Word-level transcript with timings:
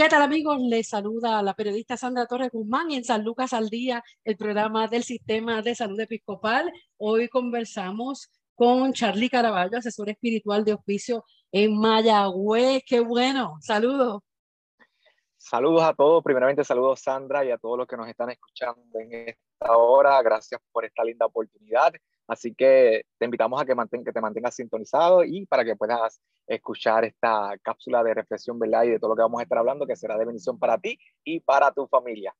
¿Qué 0.00 0.08
tal 0.08 0.22
amigos? 0.22 0.58
Les 0.62 0.88
saluda 0.88 1.42
la 1.42 1.52
periodista 1.52 1.94
Sandra 1.94 2.24
Torres 2.24 2.50
Guzmán 2.50 2.90
y 2.90 2.96
en 2.96 3.04
San 3.04 3.22
Lucas 3.22 3.52
al 3.52 3.68
Día, 3.68 4.02
el 4.24 4.38
programa 4.38 4.88
del 4.88 5.02
Sistema 5.02 5.60
de 5.60 5.74
Salud 5.74 6.00
Episcopal. 6.00 6.72
Hoy 6.96 7.28
conversamos 7.28 8.30
con 8.54 8.94
Charlie 8.94 9.28
Caraballo, 9.28 9.76
asesor 9.76 10.08
espiritual 10.08 10.64
de 10.64 10.72
oficio 10.72 11.22
en 11.52 11.78
Mayagüez. 11.78 12.82
¡Qué 12.86 13.00
bueno! 13.00 13.58
Saludos. 13.60 14.22
Saludos 15.36 15.82
a 15.82 15.92
todos. 15.92 16.24
Primeramente 16.24 16.64
saludos 16.64 17.00
Sandra 17.00 17.44
y 17.44 17.50
a 17.50 17.58
todos 17.58 17.76
los 17.76 17.86
que 17.86 17.98
nos 17.98 18.08
están 18.08 18.30
escuchando 18.30 18.98
en 19.00 19.28
esta 19.28 19.76
hora. 19.76 20.22
Gracias 20.22 20.62
por 20.72 20.86
esta 20.86 21.04
linda 21.04 21.26
oportunidad. 21.26 21.92
Así 22.30 22.54
que 22.54 23.06
te 23.18 23.24
invitamos 23.24 23.60
a 23.60 23.64
que, 23.64 23.74
que 24.04 24.12
te 24.12 24.20
mantengas 24.20 24.54
sintonizado 24.54 25.24
y 25.24 25.46
para 25.46 25.64
que 25.64 25.74
puedas 25.74 26.20
escuchar 26.46 27.04
esta 27.04 27.58
cápsula 27.60 28.04
de 28.04 28.14
reflexión, 28.14 28.56
¿verdad? 28.56 28.84
Y 28.84 28.90
de 28.90 29.00
todo 29.00 29.10
lo 29.10 29.16
que 29.16 29.22
vamos 29.22 29.40
a 29.40 29.42
estar 29.42 29.58
hablando, 29.58 29.84
que 29.84 29.96
será 29.96 30.16
de 30.16 30.26
bendición 30.26 30.56
para 30.56 30.78
ti 30.78 30.96
y 31.24 31.40
para 31.40 31.72
tu 31.72 31.88
familia. 31.88 32.32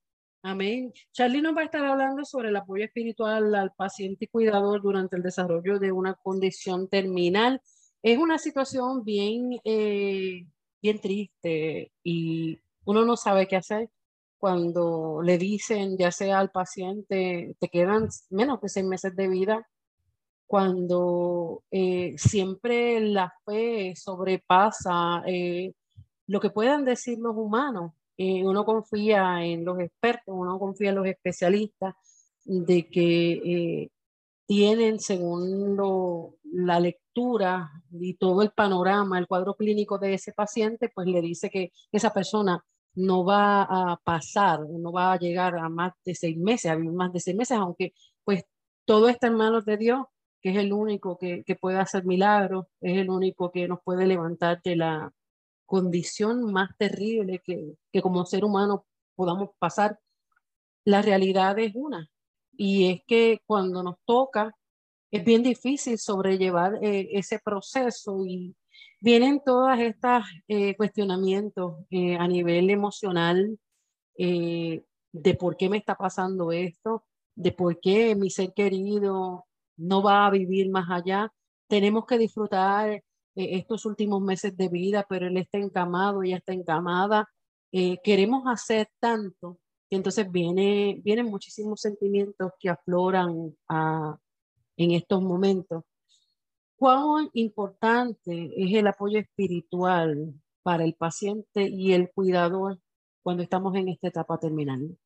Amén. 0.45 0.93
Charlie 1.11 1.43
nos 1.43 1.57
va 1.57 1.63
a 1.63 1.65
estar 1.65 1.85
hablando 1.85 2.25
sobre 2.25 2.51
el 2.51 2.57
apoyo 2.57 2.85
espiritual 2.85 3.53
al 3.53 3.73
paciente 3.73 4.27
y 4.27 4.29
cuidador 4.29 4.81
durante 4.81 5.17
el 5.17 5.25
desarrollo 5.25 5.81
de 5.81 5.91
una 5.91 6.15
condición 6.15 6.89
terminal. 6.89 7.61
Es 8.01 8.17
una 8.17 8.39
situación 8.39 9.03
bien, 9.05 9.59
eh, 9.65 10.47
bien 10.81 11.01
triste 11.01 11.91
y 12.05 12.61
uno 12.85 13.05
no 13.05 13.17
sabe 13.17 13.49
qué 13.49 13.57
hacer 13.57 13.91
cuando 14.39 15.21
le 15.21 15.37
dicen, 15.37 15.99
ya 15.99 16.13
sea 16.13 16.39
al 16.39 16.53
paciente, 16.53 17.57
te 17.59 17.69
quedan 17.69 18.09
menos 18.31 18.61
de 18.61 18.69
seis 18.69 18.87
meses 18.87 19.17
de 19.17 19.29
vida 19.29 19.67
cuando 20.51 21.63
eh, 21.71 22.15
siempre 22.19 22.99
la 22.99 23.33
fe 23.47 23.95
sobrepasa 23.95 25.23
eh, 25.25 25.75
lo 26.27 26.41
que 26.41 26.51
puedan 26.51 26.85
decir 26.85 27.21
los 27.21 27.37
humanos. 27.37 27.93
Eh, 28.17 28.45
uno 28.45 28.65
confía 28.65 29.45
en 29.45 29.65
los 29.65 29.79
expertos, 29.79 30.35
uno 30.37 30.59
confía 30.59 30.89
en 30.89 30.97
los 30.97 31.07
especialistas 31.07 31.95
de 32.45 32.89
que 32.89 33.93
tienen, 34.45 34.99
según 34.99 35.77
la 36.43 36.81
lectura 36.81 37.71
y 37.93 38.15
todo 38.15 38.43
el 38.43 38.51
panorama, 38.51 39.21
el 39.21 39.29
cuadro 39.29 39.55
clínico 39.55 39.99
de 39.99 40.15
ese 40.15 40.33
paciente, 40.33 40.91
pues 40.93 41.07
le 41.07 41.23
dice 41.23 41.49
que 41.49 41.71
esa 41.93 42.13
persona 42.13 42.65
no 42.97 43.25
va 43.25 43.63
a 43.63 44.01
pasar, 44.03 44.69
no 44.69 44.91
va 44.91 45.13
a 45.13 45.19
llegar 45.19 45.57
a 45.57 45.69
más 45.69 45.93
de 46.05 46.17
seis 46.17 46.37
meses, 46.37 46.73
a 46.73 46.77
más 46.77 47.13
de 47.13 47.21
seis 47.21 47.37
meses, 47.37 47.57
aunque 47.57 47.95
pues 48.25 48.43
todo 48.85 49.09
está 49.09 49.29
en 49.29 49.35
manos 49.35 49.65
de 49.65 49.77
Dios 49.77 50.07
que 50.41 50.51
es 50.51 50.57
el 50.57 50.73
único 50.73 51.19
que, 51.19 51.45
que 51.45 51.57
puede 51.57 51.79
hacer 51.79 52.05
milagros, 52.05 52.67
es 52.81 52.99
el 52.99 53.11
único 53.11 53.51
que 53.51 53.69
nos 53.69 53.81
puede 53.83 54.07
levantar 54.07 54.61
de 54.63 54.77
la 54.77 55.13
condición 55.67 56.53
más 56.53 56.71
terrible 56.77 57.41
que, 57.45 57.75
que 57.93 58.03
como 58.03 58.27
ser 58.27 58.45
humano 58.45 58.87
podamos 59.15 59.51
pasar. 59.59 60.01
La 60.85 61.03
realidad 61.03 61.59
es 61.59 61.73
una, 61.75 62.09
y 62.53 62.91
es 62.91 63.03
que 63.07 63.41
cuando 63.47 63.83
nos 63.83 63.97
toca, 64.05 64.55
es 65.11 65.25
bien 65.25 65.43
difícil 65.43 65.99
sobrellevar 65.99 66.79
eh, 66.83 67.09
ese 67.13 67.39
proceso 67.39 68.25
y 68.27 68.55
vienen 69.01 69.43
todas 69.45 69.81
estas 69.81 70.25
eh, 70.47 70.77
cuestionamientos 70.77 71.85
eh, 71.91 72.17
a 72.17 72.29
nivel 72.29 72.71
emocional 72.71 73.59
de 74.17 75.35
por 75.39 75.57
qué 75.57 75.71
me 75.71 75.79
está 75.79 75.95
pasando 75.95 76.53
esto, 76.53 77.07
de 77.35 77.53
por 77.53 77.81
qué 77.81 78.15
mi 78.15 78.29
ser 78.29 78.53
querido 78.53 79.47
no 79.81 80.03
va 80.03 80.27
a 80.27 80.31
vivir 80.31 80.71
más 80.71 80.91
allá. 80.91 81.33
Tenemos 81.69 82.07
que 82.07 82.19
disfrutar 82.19 82.91
eh, 82.91 83.03
estos 83.35 83.87
últimos 83.87 84.21
meses 84.23 84.57
de 84.57 84.69
vida, 84.69 85.07
pero 85.09 85.27
él 85.27 85.37
está 85.37 85.59
encamado, 85.59 86.23
ella 86.23 86.39
está 86.39 86.53
encamada. 86.53 87.29
Eh, 87.73 87.99
queremos 88.03 88.45
hacer 88.47 88.89
tanto 89.01 89.59
y 89.89 89.97
entonces 89.97 90.31
viene, 90.31 91.01
vienen 91.05 91.27
muchísimos 91.27 91.81
sentimientos 91.81 92.53
que 92.61 92.69
afloran 92.69 93.57
en 94.77 94.91
estos 94.93 95.23
momentos. 95.23 95.85
¿Cuán 96.77 97.29
importante 97.35 98.53
es 98.57 98.75
el 98.75 98.87
apoyo 98.87 99.19
espiritual 99.19 100.33
para 100.63 100.85
el 100.85 100.95
paciente 100.95 101.69
y 101.69 101.93
el 101.93 102.11
cuidador 102.11 102.79
cuando 103.23 103.43
estamos 103.43 103.75
en 103.77 103.89
esta 103.89 104.09
etapa 104.09 104.39
terminal? 104.39 104.97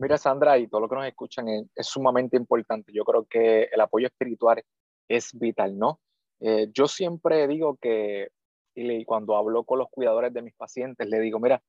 Mira, 0.00 0.16
Sandra, 0.16 0.58
y 0.58 0.68
todo 0.68 0.82
lo 0.82 0.88
que 0.88 0.94
nos 0.94 1.06
escuchan 1.06 1.48
es, 1.48 1.86
sumamente 1.86 2.36
importante. 2.36 2.92
Yo 2.92 3.04
creo 3.04 3.26
que 3.26 3.64
el 3.64 3.80
apoyo 3.80 4.06
espiritual 4.06 4.62
es 5.08 5.30
vital, 5.36 5.78
¿no? 5.78 6.00
Eh, 6.40 6.68
yo 6.72 6.86
siempre 6.86 7.48
digo 7.48 7.76
que, 7.80 8.28
y 8.74 9.04
cuando 9.04 9.36
hablo 9.36 9.64
con 9.64 9.78
los 9.80 9.88
cuidadores 9.90 10.32
de 10.32 10.42
mis 10.42 10.54
pacientes, 10.54 11.08
le 11.08 11.20
digo, 11.20 11.40
mira, 11.40 11.62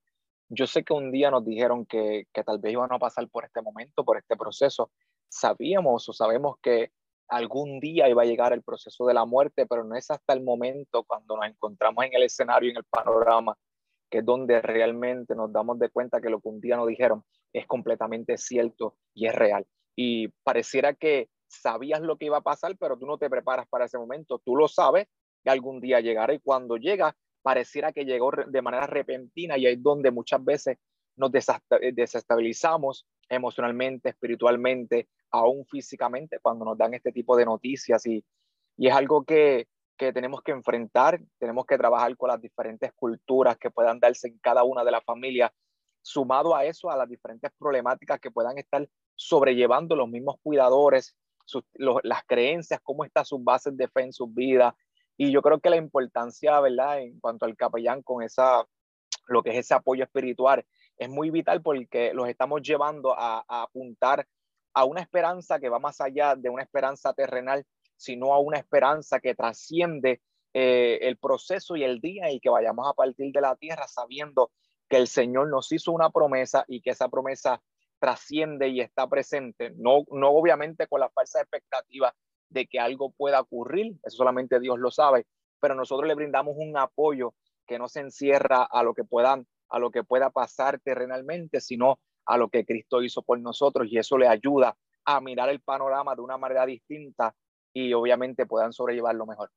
yo 0.50 0.68
sé 0.68 0.84
que 0.84 0.94
un 0.94 1.12
día 1.12 1.32
nos 1.32 1.44
dijeron 1.46 1.86
que, 1.86 2.28
que 2.34 2.44
tal 2.44 2.60
vez 2.60 2.74
iban 2.74 2.92
a 2.94 3.00
pasar 3.00 3.28
por 3.30 3.46
este 3.46 3.62
momento, 3.62 4.04
por 4.04 4.18
este 4.18 4.38
proceso. 4.38 4.92
Sabíamos 5.28 6.08
o 6.10 6.14
sabemos 6.14 6.58
que 6.62 6.92
algún 7.30 7.80
día 7.80 8.10
iba 8.10 8.24
a 8.24 8.26
llegar 8.26 8.54
el 8.54 8.64
proceso 8.64 9.06
de 9.06 9.14
la 9.14 9.26
muerte, 9.26 9.66
pero 9.66 9.84
no 9.84 9.96
es 9.96 10.10
hasta 10.12 10.34
el 10.34 10.44
momento 10.44 11.04
cuando 11.04 11.36
nos 11.36 11.48
encontramos 11.48 12.06
en 12.06 12.14
el 12.14 12.24
escenario, 12.24 12.72
en 12.72 12.78
el 12.78 12.84
panorama, 12.84 13.56
que 14.10 14.20
es 14.20 14.26
donde 14.26 14.62
realmente 14.62 15.36
nos 15.36 15.52
damos 15.52 15.80
de 15.80 15.90
cuenta 15.90 16.22
que 16.22 16.30
lo 16.30 16.40
que 16.42 16.50
un 16.50 16.60
día 16.62 16.76
nos 16.76 16.88
dijeron 16.88 17.24
es 17.54 17.66
completamente 17.68 18.38
cierto 18.38 18.96
y 19.14 19.28
es 19.28 19.36
real. 19.36 19.66
Y 19.96 20.30
pareciera 20.44 20.94
que 20.94 21.30
sabías 21.48 22.02
lo 22.02 22.18
que 22.18 22.26
iba 22.26 22.38
a 22.38 22.42
pasar, 22.42 22.78
pero 22.78 22.98
tú 22.98 23.06
no 23.06 23.18
te 23.18 23.30
preparas 23.30 23.68
para 23.68 23.86
ese 23.86 23.98
momento. 23.98 24.40
Tú 24.40 24.56
lo 24.56 24.68
sabes 24.68 25.08
que 25.44 25.50
algún 25.50 25.80
día 25.80 26.00
llegará 26.00 26.34
y 26.34 26.40
cuando 26.40 26.78
llega, 26.78 27.16
pareciera 27.42 27.92
que 27.92 28.06
llegó 28.06 28.32
de 28.32 28.62
manera 28.62 28.88
repentina 28.88 29.58
y 29.58 29.66
es 29.66 29.82
donde 29.82 30.12
muchas 30.12 30.44
veces 30.44 30.78
nos 31.16 31.32
desestabilizamos 31.32 33.06
emocionalmente, 33.28 34.10
espiritualmente, 34.10 35.10
aún 35.32 35.66
físicamente, 35.66 36.40
cuando 36.42 36.66
nos 36.66 36.78
dan 36.78 36.94
este 36.94 37.12
tipo 37.12 37.36
de 37.36 37.46
noticias 37.46 38.06
y, 38.06 38.24
y 38.78 38.88
es 38.88 38.94
algo 38.94 39.24
que, 39.24 39.68
que 39.98 40.14
tenemos 40.14 40.42
que 40.42 40.52
enfrentar, 40.52 41.20
tenemos 41.38 41.66
que 41.66 41.78
trabajar 41.78 42.16
con 42.16 42.30
las 42.30 42.42
diferentes 42.42 42.94
culturas 42.94 43.58
que 43.58 43.70
puedan 43.70 44.00
darse 44.00 44.30
en 44.30 44.40
cada 44.40 44.64
una 44.64 44.84
de 44.84 44.92
las 44.92 45.04
familias, 45.04 45.52
sumado 46.02 46.56
a 46.56 46.66
eso, 46.66 46.90
a 46.90 46.98
las 46.98 47.10
diferentes 47.10 47.52
problemáticas 47.58 48.20
que 48.20 48.32
puedan 48.32 48.58
estar 48.58 48.88
sobrellevando 49.16 49.96
los 49.96 50.10
mismos 50.10 50.36
cuidadores, 50.42 51.16
las 51.76 52.24
creencias, 52.26 52.80
cómo 52.84 53.04
están 53.04 53.26
sus 53.26 53.44
bases 53.44 53.76
de 53.76 53.88
fe 53.88 54.04
en 54.04 54.14
sus 54.14 54.34
vidas. 54.34 54.74
Y 55.18 55.32
yo 55.32 55.42
creo 55.42 55.60
que 55.60 55.70
la 55.70 55.78
importancia, 55.78 56.60
¿verdad?, 56.60 57.02
en 57.02 57.20
cuanto 57.20 57.46
al 57.46 57.56
capellán 57.58 58.02
con 58.02 58.24
esa, 58.24 58.66
lo 59.28 59.44
que 59.44 59.52
es 59.52 59.58
ese 59.58 59.74
apoyo 59.74 60.04
espiritual, 60.04 60.66
es 60.98 61.10
muy 61.10 61.30
vital 61.30 61.62
porque 61.62 62.14
los 62.14 62.28
estamos 62.30 62.62
llevando 62.62 63.14
a, 63.18 63.44
a 63.48 63.64
apuntar 63.64 64.28
a 64.74 64.86
una 64.86 65.02
esperanza 65.02 65.60
que 65.60 65.70
va 65.70 65.80
más 65.80 66.00
allá 66.00 66.36
de 66.36 66.50
una 66.50 66.64
esperanza 66.64 67.14
terrenal, 67.14 67.66
sino 67.98 68.34
a 68.34 68.40
una 68.40 68.58
esperanza 68.58 69.20
que 69.20 69.36
trasciende 69.36 70.22
eh, 70.54 71.00
el 71.04 71.18
proceso 71.18 71.76
y 71.76 71.84
el 71.84 72.00
día 72.00 72.32
y 72.32 72.40
que 72.40 72.50
vayamos 72.50 72.88
a 72.88 72.94
partir 72.94 73.32
de 73.32 73.40
la 73.40 73.56
tierra 73.56 73.88
sabiendo 73.88 74.52
que 74.90 74.98
el 74.98 75.08
Señor 75.08 75.50
nos 75.50 75.72
hizo 75.72 75.92
una 75.92 76.10
promesa 76.10 76.66
y 76.68 76.82
que 76.82 76.92
esa 76.92 77.10
promesa 77.10 77.62
trasciende 78.00 78.70
y 78.70 78.82
está 78.82 79.08
presente, 79.08 79.74
no, 79.76 80.04
no 80.12 80.30
obviamente 80.30 80.88
con 80.88 81.02
la 81.02 81.10
falsa 81.10 81.42
expectativa 81.42 82.14
de 82.50 82.66
que 82.66 82.80
algo 82.80 83.12
pueda 83.12 83.42
ocurrir, 83.42 83.98
eso 84.04 84.18
solamente 84.18 84.60
Dios 84.60 84.80
lo 84.80 84.90
sabe, 84.90 85.28
pero 85.60 85.76
nosotros 85.76 86.08
le 86.08 86.16
brindamos 86.16 86.56
un 86.58 86.78
apoyo 86.78 87.34
que 87.68 87.78
no 87.78 87.88
se 87.88 88.00
encierra 88.00 88.64
a 88.64 88.84
lo 88.84 88.94
que 88.94 89.04
puedan 89.04 89.46
pueda 90.08 90.30
pasar 90.30 90.80
terrenalmente, 90.80 91.62
sino 91.62 92.00
a 92.26 92.38
lo 92.38 92.50
que 92.50 92.66
Cristo 92.66 93.02
hizo 93.02 93.22
por 93.22 93.40
nosotros 93.40 93.88
y 93.90 93.98
eso 93.98 94.18
le 94.18 94.28
ayuda 94.28 94.76
a 95.06 95.22
mirar 95.22 95.50
el 95.50 95.62
panorama 95.62 96.16
de 96.16 96.22
una 96.22 96.38
manera 96.38 96.66
distinta 96.66 97.36
y 97.74 97.94
obviamente 97.94 98.46
puedan 98.46 98.74
sobrellevarlo 98.74 99.26
mejor. 99.26 99.52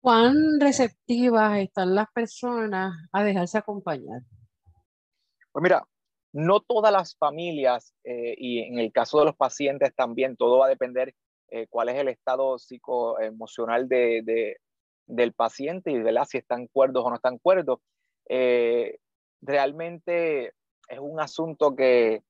¿Cuán 0.00 0.58
receptivas 0.60 1.58
están 1.58 1.94
las 1.94 2.10
personas 2.12 2.94
a 3.12 3.22
dejarse 3.22 3.58
acompañar? 3.58 4.22
Pues 5.52 5.62
mira, 5.62 5.84
No 6.32 6.60
todas 6.60 6.92
las 6.92 7.16
familias, 7.16 7.92
eh, 8.04 8.34
y 8.38 8.60
en 8.60 8.78
el 8.78 8.92
caso 8.92 9.18
de 9.18 9.24
los 9.26 9.36
pacientes 9.36 9.92
también, 9.94 10.36
todo 10.36 10.58
va 10.58 10.66
a 10.66 10.68
depender 10.68 11.14
eh, 11.48 11.66
cuál 11.68 11.88
es 11.88 11.96
el 11.96 12.08
estado 12.08 12.56
psicoemocional 12.58 13.88
de, 13.88 14.22
de, 14.24 14.56
del 15.06 15.32
paciente 15.32 15.90
y 15.90 16.00
¿verdad? 16.00 16.24
si 16.28 16.38
están 16.38 16.68
cuerdos 16.68 17.04
o 17.04 17.10
no 17.10 17.16
están 17.16 17.38
cuerdos. 17.38 17.80
Eh, 18.28 18.98
realmente 19.42 20.52
es 20.88 20.98
un 21.00 21.20
asunto 21.20 21.74
que, 21.74 22.22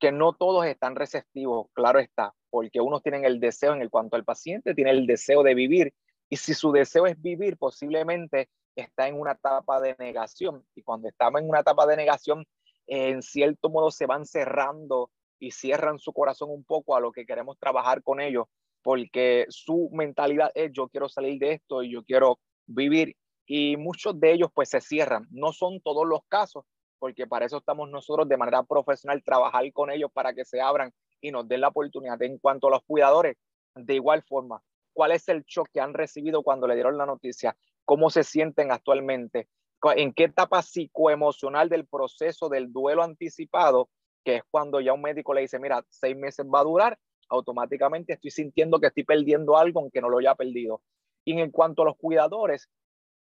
que 0.00 0.10
no 0.10 0.32
todos 0.32 0.66
están 0.66 0.96
receptivos, 0.96 1.68
claro 1.72 2.00
está, 2.00 2.34
porque 2.50 2.80
unos 2.80 3.02
tienen 3.02 3.24
el 3.24 3.38
deseo 3.38 3.74
en 3.74 3.80
el 3.80 3.90
cuanto 3.90 4.16
al 4.16 4.24
paciente, 4.24 4.74
tiene 4.74 4.90
el 4.90 5.06
deseo 5.06 5.44
de 5.44 5.54
vivir, 5.54 5.94
y 6.34 6.36
si 6.36 6.52
su 6.52 6.72
deseo 6.72 7.06
es 7.06 7.22
vivir, 7.22 7.56
posiblemente 7.56 8.48
está 8.74 9.06
en 9.06 9.20
una 9.20 9.32
etapa 9.32 9.80
de 9.80 9.94
negación, 10.00 10.66
y 10.74 10.82
cuando 10.82 11.06
estamos 11.06 11.40
en 11.40 11.48
una 11.48 11.60
etapa 11.60 11.86
de 11.86 11.96
negación, 11.96 12.44
en 12.88 13.22
cierto 13.22 13.70
modo 13.70 13.92
se 13.92 14.06
van 14.06 14.26
cerrando 14.26 15.12
y 15.38 15.52
cierran 15.52 16.00
su 16.00 16.12
corazón 16.12 16.50
un 16.50 16.64
poco 16.64 16.96
a 16.96 17.00
lo 17.00 17.12
que 17.12 17.24
queremos 17.24 17.56
trabajar 17.56 18.02
con 18.02 18.20
ellos, 18.20 18.46
porque 18.82 19.46
su 19.48 19.90
mentalidad 19.92 20.50
es 20.56 20.72
yo 20.72 20.88
quiero 20.88 21.08
salir 21.08 21.38
de 21.38 21.52
esto 21.52 21.84
y 21.84 21.92
yo 21.92 22.02
quiero 22.02 22.40
vivir. 22.66 23.14
Y 23.46 23.76
muchos 23.76 24.18
de 24.18 24.32
ellos 24.32 24.48
pues 24.52 24.70
se 24.70 24.80
cierran. 24.80 25.28
No 25.30 25.52
son 25.52 25.80
todos 25.82 26.04
los 26.04 26.22
casos, 26.26 26.64
porque 26.98 27.28
para 27.28 27.46
eso 27.46 27.58
estamos 27.58 27.88
nosotros 27.90 28.28
de 28.28 28.36
manera 28.36 28.64
profesional, 28.64 29.22
trabajar 29.22 29.72
con 29.72 29.88
ellos 29.88 30.10
para 30.12 30.34
que 30.34 30.44
se 30.44 30.60
abran 30.60 30.90
y 31.20 31.30
nos 31.30 31.46
den 31.46 31.60
la 31.60 31.68
oportunidad. 31.68 32.20
En 32.22 32.38
cuanto 32.38 32.66
a 32.66 32.70
los 32.70 32.82
cuidadores, 32.82 33.36
de 33.76 33.94
igual 33.94 34.24
forma, 34.24 34.60
¿cuál 34.94 35.12
es 35.12 35.28
el 35.28 35.44
shock 35.44 35.68
que 35.72 35.80
han 35.80 35.92
recibido 35.92 36.42
cuando 36.42 36.66
le 36.66 36.74
dieron 36.74 36.96
la 36.96 37.04
noticia? 37.04 37.54
¿Cómo 37.84 38.08
se 38.08 38.24
sienten 38.24 38.72
actualmente? 38.72 39.48
en 39.92 40.14
qué 40.14 40.24
etapa 40.24 40.62
psicoemocional 40.62 41.68
del 41.68 41.86
proceso 41.86 42.48
del 42.48 42.72
duelo 42.72 43.02
anticipado, 43.02 43.90
que 44.24 44.36
es 44.36 44.42
cuando 44.50 44.80
ya 44.80 44.94
un 44.94 45.02
médico 45.02 45.34
le 45.34 45.42
dice, 45.42 45.58
mira, 45.58 45.84
seis 45.90 46.16
meses 46.16 46.46
va 46.46 46.60
a 46.60 46.64
durar, 46.64 46.98
automáticamente 47.28 48.14
estoy 48.14 48.30
sintiendo 48.30 48.80
que 48.80 48.86
estoy 48.86 49.04
perdiendo 49.04 49.56
algo 49.56 49.80
aunque 49.80 50.00
no 50.00 50.08
lo 50.08 50.18
haya 50.18 50.34
perdido. 50.34 50.80
Y 51.24 51.38
en 51.38 51.50
cuanto 51.50 51.82
a 51.82 51.84
los 51.86 51.96
cuidadores, 51.96 52.70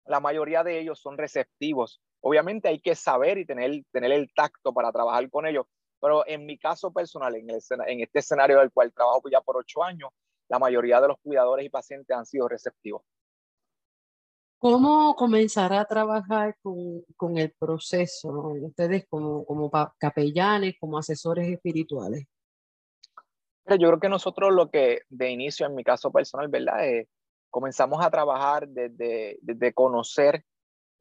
la 0.05 0.19
mayoría 0.19 0.63
de 0.63 0.79
ellos 0.79 0.99
son 0.99 1.17
receptivos. 1.17 2.01
Obviamente 2.21 2.67
hay 2.67 2.79
que 2.79 2.95
saber 2.95 3.37
y 3.37 3.45
tener, 3.45 3.83
tener 3.91 4.11
el 4.11 4.33
tacto 4.33 4.73
para 4.73 4.91
trabajar 4.91 5.29
con 5.29 5.45
ellos, 5.45 5.65
pero 5.99 6.25
en 6.27 6.45
mi 6.45 6.57
caso 6.57 6.91
personal, 6.91 7.35
en, 7.35 7.49
el, 7.49 7.61
en 7.87 8.01
este 8.01 8.19
escenario 8.19 8.59
del 8.59 8.71
cual 8.71 8.91
trabajo 8.93 9.23
ya 9.31 9.41
por 9.41 9.57
ocho 9.57 9.83
años, 9.83 10.09
la 10.51 10.59
mayoría 10.59 10.99
de 10.99 11.07
los 11.07 11.17
cuidadores 11.23 11.65
y 11.65 11.69
pacientes 11.69 12.15
han 12.15 12.25
sido 12.25 12.45
receptivos. 12.49 13.03
¿Cómo 14.57 15.15
comenzar 15.15 15.71
a 15.71 15.85
trabajar 15.85 16.57
con, 16.61 17.03
con 17.15 17.37
el 17.37 17.53
proceso, 17.57 18.29
ustedes 18.61 19.07
como, 19.09 19.45
como 19.45 19.71
capellanes, 19.97 20.75
como 20.77 20.97
asesores 20.97 21.47
espirituales? 21.47 22.25
Yo 23.65 23.87
creo 23.87 23.99
que 24.01 24.09
nosotros 24.09 24.53
lo 24.53 24.69
que 24.69 25.03
de 25.07 25.29
inicio, 25.31 25.65
en 25.65 25.73
mi 25.73 25.85
caso 25.85 26.11
personal, 26.11 26.49
¿verdad? 26.49 26.85
Eh, 26.85 27.07
comenzamos 27.49 28.03
a 28.03 28.11
trabajar 28.11 28.67
desde, 28.67 29.39
desde 29.41 29.73
conocer 29.73 30.43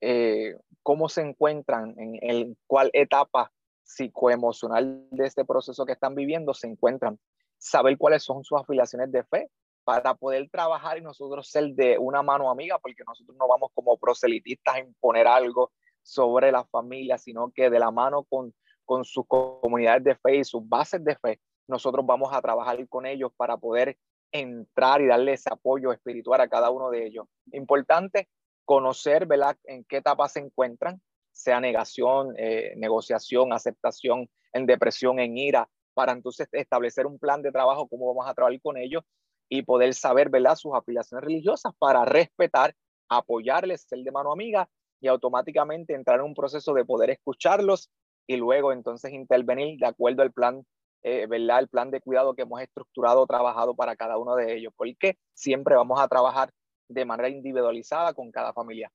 eh, 0.00 0.54
cómo 0.84 1.08
se 1.08 1.22
encuentran, 1.22 1.96
en 1.98 2.18
el, 2.22 2.56
cuál 2.68 2.90
etapa 2.92 3.50
psicoemocional 3.82 5.08
de 5.10 5.26
este 5.26 5.44
proceso 5.44 5.84
que 5.84 5.92
están 5.92 6.14
viviendo 6.14 6.54
se 6.54 6.68
encuentran, 6.68 7.18
saber 7.60 7.96
cuáles 7.98 8.24
son 8.24 8.42
sus 8.42 8.58
afiliaciones 8.58 9.12
de 9.12 9.22
fe, 9.24 9.50
para 9.84 10.14
poder 10.14 10.48
trabajar 10.50 10.98
y 10.98 11.02
nosotros 11.02 11.48
ser 11.48 11.74
de 11.74 11.98
una 11.98 12.22
mano 12.22 12.50
amiga, 12.50 12.78
porque 12.78 13.02
nosotros 13.06 13.36
no 13.36 13.48
vamos 13.48 13.70
como 13.74 13.96
proselitistas 13.98 14.76
a 14.76 14.80
imponer 14.80 15.26
algo 15.26 15.72
sobre 16.02 16.52
la 16.52 16.64
familia, 16.64 17.18
sino 17.18 17.50
que 17.50 17.70
de 17.70 17.78
la 17.78 17.90
mano 17.90 18.24
con, 18.24 18.54
con 18.84 19.04
sus 19.04 19.24
comunidades 19.26 20.04
de 20.04 20.14
fe 20.16 20.36
y 20.36 20.44
sus 20.44 20.66
bases 20.68 21.04
de 21.04 21.16
fe, 21.16 21.40
nosotros 21.66 22.04
vamos 22.06 22.32
a 22.32 22.40
trabajar 22.40 22.86
con 22.88 23.06
ellos 23.06 23.32
para 23.36 23.56
poder 23.56 23.96
entrar 24.32 25.00
y 25.00 25.06
darle 25.06 25.32
ese 25.32 25.50
apoyo 25.52 25.92
espiritual 25.92 26.40
a 26.40 26.48
cada 26.48 26.70
uno 26.70 26.90
de 26.90 27.06
ellos. 27.06 27.26
Importante 27.52 28.28
conocer, 28.64 29.26
¿verdad?, 29.26 29.56
en 29.64 29.84
qué 29.84 29.98
etapa 29.98 30.28
se 30.28 30.40
encuentran, 30.40 31.00
sea 31.32 31.60
negación, 31.60 32.34
eh, 32.36 32.74
negociación, 32.76 33.52
aceptación, 33.52 34.28
en 34.52 34.66
depresión, 34.66 35.18
en 35.18 35.36
ira, 35.36 35.68
para 36.00 36.12
entonces 36.12 36.48
establecer 36.52 37.04
un 37.04 37.18
plan 37.18 37.42
de 37.42 37.52
trabajo, 37.52 37.86
cómo 37.86 38.06
vamos 38.06 38.26
a 38.26 38.32
trabajar 38.32 38.58
con 38.62 38.78
ellos 38.78 39.02
y 39.50 39.60
poder 39.60 39.92
saber, 39.92 40.30
¿verdad?, 40.30 40.54
sus 40.54 40.72
afiliaciones 40.74 41.22
religiosas 41.22 41.74
para 41.78 42.06
respetar, 42.06 42.74
apoyarles, 43.10 43.82
ser 43.82 43.98
de 43.98 44.10
mano 44.10 44.32
amiga 44.32 44.66
y 44.98 45.08
automáticamente 45.08 45.92
entrar 45.92 46.20
en 46.20 46.24
un 46.24 46.34
proceso 46.34 46.72
de 46.72 46.86
poder 46.86 47.10
escucharlos 47.10 47.90
y 48.26 48.36
luego 48.36 48.72
entonces 48.72 49.12
intervenir 49.12 49.78
de 49.78 49.88
acuerdo 49.88 50.22
al 50.22 50.32
plan, 50.32 50.64
eh, 51.02 51.26
el 51.30 51.68
plan 51.68 51.90
de 51.90 52.00
cuidado 52.00 52.34
que 52.34 52.42
hemos 52.42 52.62
estructurado, 52.62 53.26
trabajado 53.26 53.74
para 53.74 53.94
cada 53.94 54.16
uno 54.16 54.36
de 54.36 54.56
ellos, 54.56 54.72
porque 54.74 55.18
siempre 55.34 55.76
vamos 55.76 56.00
a 56.00 56.08
trabajar 56.08 56.50
de 56.88 57.04
manera 57.04 57.28
individualizada 57.28 58.14
con 58.14 58.30
cada 58.32 58.54
familia. 58.54 58.90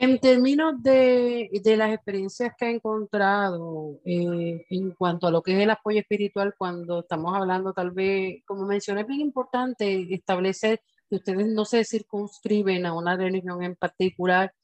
En 0.00 0.20
términos 0.20 0.80
de, 0.80 1.50
de, 1.52 1.76
las 1.76 1.92
experiencias 1.92 2.52
que 2.56 2.66
ha 2.66 2.70
encontrado 2.70 3.98
eh, 4.04 4.64
en 4.70 4.92
cuanto 4.92 5.26
a 5.26 5.30
lo 5.32 5.42
que 5.42 5.56
es 5.56 5.60
el 5.60 5.70
apoyo 5.70 5.98
espiritual, 5.98 6.54
cuando 6.56 7.00
estamos 7.00 7.34
hablando, 7.34 7.72
tal 7.72 7.90
vez, 7.90 8.44
como 8.46 8.64
mencioné, 8.64 9.00
es 9.00 9.08
bien 9.08 9.22
importante 9.22 10.06
establecer 10.14 10.80
que 11.10 11.16
ustedes 11.16 11.48
no 11.48 11.64
se 11.64 11.84
circunscriben 11.84 12.86
a 12.86 12.94
una 12.94 13.16
religión 13.16 13.60
en 13.64 13.74
particular, 13.74 14.54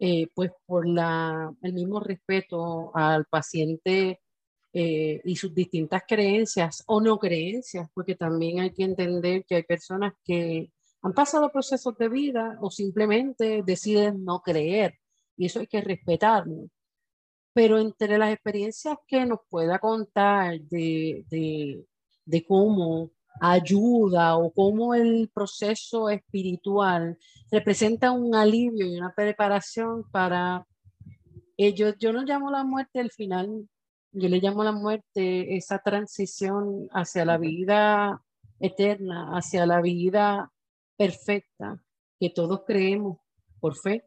eh, 0.00 0.26
pues 0.34 0.50
por 0.66 0.88
la, 0.88 1.52
el 1.62 1.72
mismo 1.72 2.00
respeto 2.00 2.90
al 2.92 3.26
paciente 3.26 4.20
eh, 4.72 5.20
y 5.24 5.36
sus 5.36 5.54
distintas 5.54 6.02
creencias 6.06 6.82
o 6.88 7.00
no 7.00 7.16
creencias, 7.18 7.88
porque 7.94 8.16
también 8.16 8.58
hay 8.58 8.72
que 8.72 8.84
entender 8.84 9.44
que 9.46 9.54
hay 9.54 9.62
personas 9.62 10.14
que 10.24 10.72
han 11.02 11.12
pasado 11.12 11.50
procesos 11.50 11.96
de 11.96 12.08
vida 12.08 12.58
o 12.60 12.70
simplemente 12.70 13.62
deciden 13.64 14.24
no 14.24 14.40
creer 14.40 14.98
y 15.36 15.46
eso 15.46 15.60
hay 15.60 15.66
que 15.66 15.80
respetarlo. 15.80 16.68
Pero 17.52 17.78
entre 17.78 18.18
las 18.18 18.32
experiencias 18.32 18.98
que 19.06 19.24
nos 19.26 19.40
pueda 19.48 19.78
contar 19.78 20.60
de, 20.60 21.24
de, 21.30 21.84
de 22.24 22.44
cómo 22.44 23.10
ayuda 23.40 24.36
o 24.36 24.52
cómo 24.52 24.94
el 24.94 25.30
proceso 25.32 26.10
espiritual 26.10 27.18
representa 27.50 28.10
un 28.10 28.34
alivio 28.34 28.86
y 28.86 28.96
una 28.96 29.14
preparación 29.14 30.04
para 30.10 30.66
ellos. 31.56 31.96
Yo 31.98 32.12
no 32.12 32.22
llamo 32.22 32.50
la 32.50 32.62
muerte 32.62 33.00
el 33.00 33.10
final, 33.10 33.68
yo 34.12 34.28
le 34.28 34.40
llamo 34.40 34.62
la 34.62 34.72
muerte 34.72 35.56
esa 35.56 35.78
transición 35.78 36.88
hacia 36.92 37.24
la 37.24 37.38
vida 37.38 38.22
eterna, 38.58 39.30
hacia 39.36 39.64
la 39.64 39.80
vida 39.80 40.52
perfecta 41.00 41.82
que 42.18 42.28
todos 42.28 42.64
creemos 42.66 43.16
por 43.58 43.74
fe, 43.74 44.04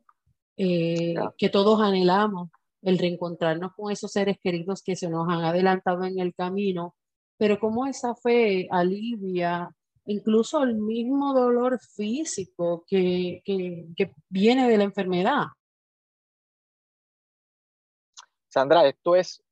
eh, 0.57 1.15
que 1.39 1.49
todos 1.49 1.81
anhelamos 1.81 2.51
el 2.83 2.99
reencontrarnos 2.99 3.73
con 3.73 3.91
esos 3.91 4.11
seres 4.11 4.37
queridos 4.39 4.83
que 4.83 4.95
se 4.95 5.09
nos 5.09 5.27
han 5.27 5.43
adelantado 5.43 6.03
en 6.03 6.19
el 6.19 6.35
camino, 6.35 6.95
pero 7.35 7.59
como 7.59 7.87
esa 7.87 8.13
fe 8.13 8.67
alivia 8.69 9.75
incluso 10.05 10.61
el 10.61 10.75
mismo 10.75 11.33
dolor 11.33 11.79
físico 11.79 12.83
que, 12.85 13.41
que, 13.43 13.87
que 13.95 14.13
viene 14.29 14.69
de 14.69 14.77
la 14.77 14.83
enfermedad. 14.83 15.45
Sandra, 18.49 18.85
esto 18.85 19.15
es, 19.15 19.43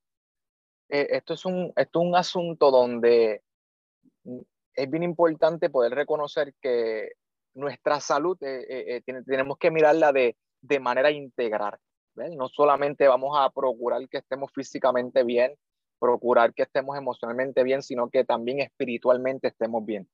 eh, 0.89 1.07
esto 1.09 1.33
es, 1.33 1.45
un, 1.45 1.73
esto 1.75 2.01
es 2.01 2.05
un 2.05 2.15
asunto 2.15 2.69
donde 2.69 3.41
es 4.75 4.91
bien 4.91 5.01
importante 5.01 5.71
poder 5.71 5.93
reconocer 5.93 6.53
que 6.61 7.13
nuestra 7.53 7.99
salud 7.99 8.37
eh, 8.41 8.65
eh, 8.69 9.01
eh, 9.05 9.23
tenemos 9.25 9.57
que 9.57 9.71
mirarla 9.71 10.11
de, 10.11 10.37
de 10.61 10.79
manera 10.79 11.11
integral. 11.11 11.77
No 12.15 12.49
solamente 12.49 13.07
vamos 13.07 13.37
a 13.39 13.49
procurar 13.49 14.07
que 14.09 14.17
estemos 14.17 14.51
físicamente 14.53 15.23
bien, 15.23 15.55
procurar 15.99 16.53
que 16.53 16.63
estemos 16.63 16.97
emocionalmente 16.97 17.63
bien, 17.63 17.81
sino 17.81 18.09
que 18.09 18.25
también 18.25 18.59
espiritualmente 18.59 19.47
estemos 19.47 19.85
bien. 19.85 20.09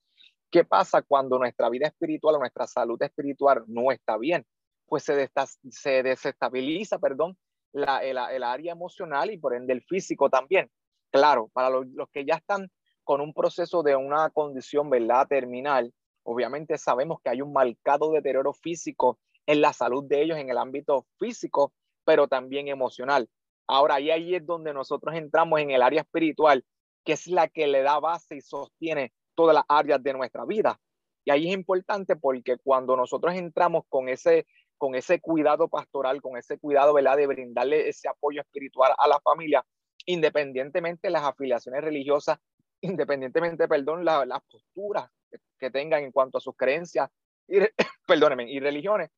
¿Qué 0.52 0.64
pasa 0.64 1.02
cuando 1.02 1.40
nuestra 1.40 1.70
vida 1.70 1.88
espiritual 1.88 2.36
o 2.36 2.40
nuestra 2.40 2.68
salud 2.68 3.02
espiritual 3.02 3.64
no 3.68 3.92
está 3.92 4.18
bien? 4.18 4.46
Pues 4.86 5.04
se, 5.04 5.30
se 5.70 6.04
desestabiliza, 6.04 7.00
perdón, 7.00 7.36
la, 7.74 7.98
el, 8.00 8.18
el, 8.18 8.44
área 8.44 8.72
emocional 8.72 9.32
y 9.32 9.38
por 9.38 9.56
ende 9.56 9.74
el 9.74 9.82
físico 9.82 10.30
también. 10.30 10.70
Claro, 11.12 11.50
para 11.52 11.70
los, 11.70 11.88
los 11.88 12.10
que 12.10 12.26
ya 12.26 12.36
están 12.36 12.70
con 13.04 13.22
un 13.22 13.34
proceso 13.34 13.84
de 13.84 13.96
una 13.96 14.30
condición, 14.30 14.90
¿verdad? 14.90 15.28
Terminal, 15.28 15.94
obviamente 16.28 16.78
sabemos 16.78 17.20
que 17.24 17.30
hay 17.30 17.42
un 17.42 17.54
marcado 17.54 18.12
deterioro 18.12 18.52
físico 18.52 19.18
en 19.46 19.62
la 19.62 19.72
salud 19.72 20.04
de 20.04 20.22
ellos 20.22 20.38
en 20.38 20.50
el 20.50 20.58
ámbito 20.58 21.08
físico, 21.18 21.72
pero 22.04 22.28
también 22.28 22.68
emocional. 22.68 23.30
Ahora, 23.66 23.96
ahí, 23.96 24.12
ahí 24.12 24.36
es 24.36 24.46
donde 24.46 24.74
nosotros 24.74 25.16
entramos 25.16 25.62
en 25.62 25.72
el 25.72 25.82
área 25.82 26.02
espiritual, 26.02 26.66
que 27.06 27.14
es 27.14 27.28
la 27.28 27.48
que 27.48 27.68
le 27.68 27.82
da 27.82 28.00
base 28.00 28.36
y 28.36 28.42
sostiene 28.42 29.14
todas 29.36 29.56
las 29.56 29.64
áreas 29.70 30.04
de 30.04 30.14
nuestra 30.14 30.44
vida. 30.44 30.78
Y 31.24 31.32
ahí 31.32 31.48
es 31.48 31.54
importante 31.54 32.18
porque 32.18 32.58
cuando 32.62 32.98
nosotros 32.98 33.34
entramos 33.36 33.84
con 33.88 34.10
ese, 34.10 34.48
con 34.78 34.96
ese 34.96 35.22
cuidado 35.22 35.70
pastoral, 35.70 36.22
con 36.22 36.38
ese 36.38 36.60
cuidado, 36.60 36.94
¿verdad? 36.94 37.16
De 37.16 37.28
brindarle 37.28 37.88
ese 37.88 38.10
apoyo 38.10 38.42
espiritual 38.42 38.94
a 38.98 39.08
la 39.08 39.22
familia, 39.22 39.66
independientemente 40.06 41.08
de 41.08 41.12
las 41.12 41.24
afiliaciones 41.24 41.82
religiosas, 41.82 42.38
independientemente, 42.82 43.68
perdón, 43.68 44.06
las 44.06 44.42
posturas 44.50 45.10
que 45.60 45.72
tengan 45.72 46.04
en 46.04 46.12
cuanto 46.12 46.38
a 46.38 46.42
sus 46.42 46.56
creencias 46.56 47.10
y, 47.48 47.58
y 48.48 48.60
religiones, 48.60 49.10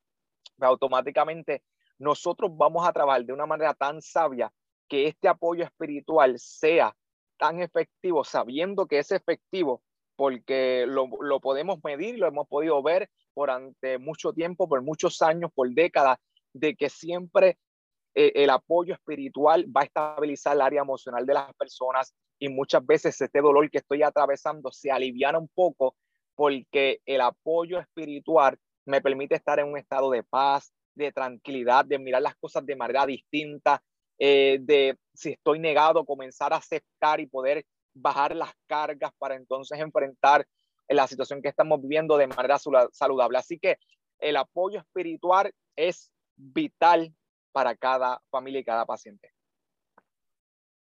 pues 0.56 0.68
automáticamente 0.68 1.62
nosotros 1.98 2.50
vamos 2.54 2.86
a 2.86 2.92
trabajar 2.92 3.24
de 3.24 3.32
una 3.32 3.46
manera 3.46 3.74
tan 3.74 4.00
sabia 4.00 4.52
que 4.88 5.06
este 5.06 5.28
apoyo 5.28 5.64
espiritual 5.64 6.38
sea 6.38 6.94
tan 7.38 7.60
efectivo, 7.60 8.24
sabiendo 8.24 8.86
que 8.86 8.98
es 8.98 9.12
efectivo, 9.12 9.82
porque 10.16 10.84
lo, 10.86 11.08
lo 11.20 11.40
podemos 11.40 11.78
medir, 11.84 12.18
lo 12.18 12.26
hemos 12.26 12.48
podido 12.48 12.82
ver 12.82 13.08
durante 13.34 13.98
mucho 13.98 14.32
tiempo, 14.32 14.68
por 14.68 14.82
muchos 14.82 15.22
años, 15.22 15.50
por 15.54 15.70
décadas, 15.70 16.18
de 16.52 16.74
que 16.74 16.90
siempre 16.90 17.58
eh, 18.14 18.32
el 18.34 18.50
apoyo 18.50 18.94
espiritual 18.94 19.64
va 19.74 19.82
a 19.82 19.84
estabilizar 19.84 20.56
el 20.56 20.62
área 20.62 20.82
emocional 20.82 21.24
de 21.24 21.34
las 21.34 21.54
personas 21.54 22.14
y 22.40 22.48
muchas 22.48 22.84
veces 22.84 23.20
este 23.20 23.40
dolor 23.40 23.70
que 23.70 23.78
estoy 23.78 24.02
atravesando 24.02 24.72
se 24.72 24.90
aliviana 24.90 25.38
un 25.38 25.48
poco 25.48 25.94
porque 26.34 27.00
el 27.04 27.20
apoyo 27.20 27.78
espiritual 27.78 28.58
me 28.86 29.02
permite 29.02 29.34
estar 29.36 29.60
en 29.60 29.68
un 29.68 29.78
estado 29.78 30.10
de 30.10 30.22
paz, 30.24 30.72
de 30.94 31.12
tranquilidad, 31.12 31.84
de 31.84 31.98
mirar 31.98 32.22
las 32.22 32.34
cosas 32.36 32.64
de 32.64 32.74
manera 32.74 33.04
distinta, 33.06 33.82
eh, 34.18 34.58
de 34.62 34.96
si 35.14 35.32
estoy 35.32 35.58
negado, 35.58 36.04
comenzar 36.04 36.52
a 36.52 36.56
aceptar 36.56 37.20
y 37.20 37.26
poder 37.26 37.64
bajar 37.94 38.34
las 38.34 38.52
cargas 38.66 39.12
para 39.18 39.36
entonces 39.36 39.78
enfrentar 39.78 40.46
la 40.88 41.06
situación 41.06 41.42
que 41.42 41.48
estamos 41.48 41.80
viviendo 41.80 42.16
de 42.16 42.26
manera 42.26 42.58
saludable. 42.92 43.38
Así 43.38 43.58
que 43.58 43.76
el 44.18 44.36
apoyo 44.36 44.80
espiritual 44.80 45.52
es 45.76 46.10
vital 46.36 47.14
para 47.52 47.76
cada 47.76 48.20
familia 48.30 48.60
y 48.60 48.64
cada 48.64 48.86
paciente. 48.86 49.30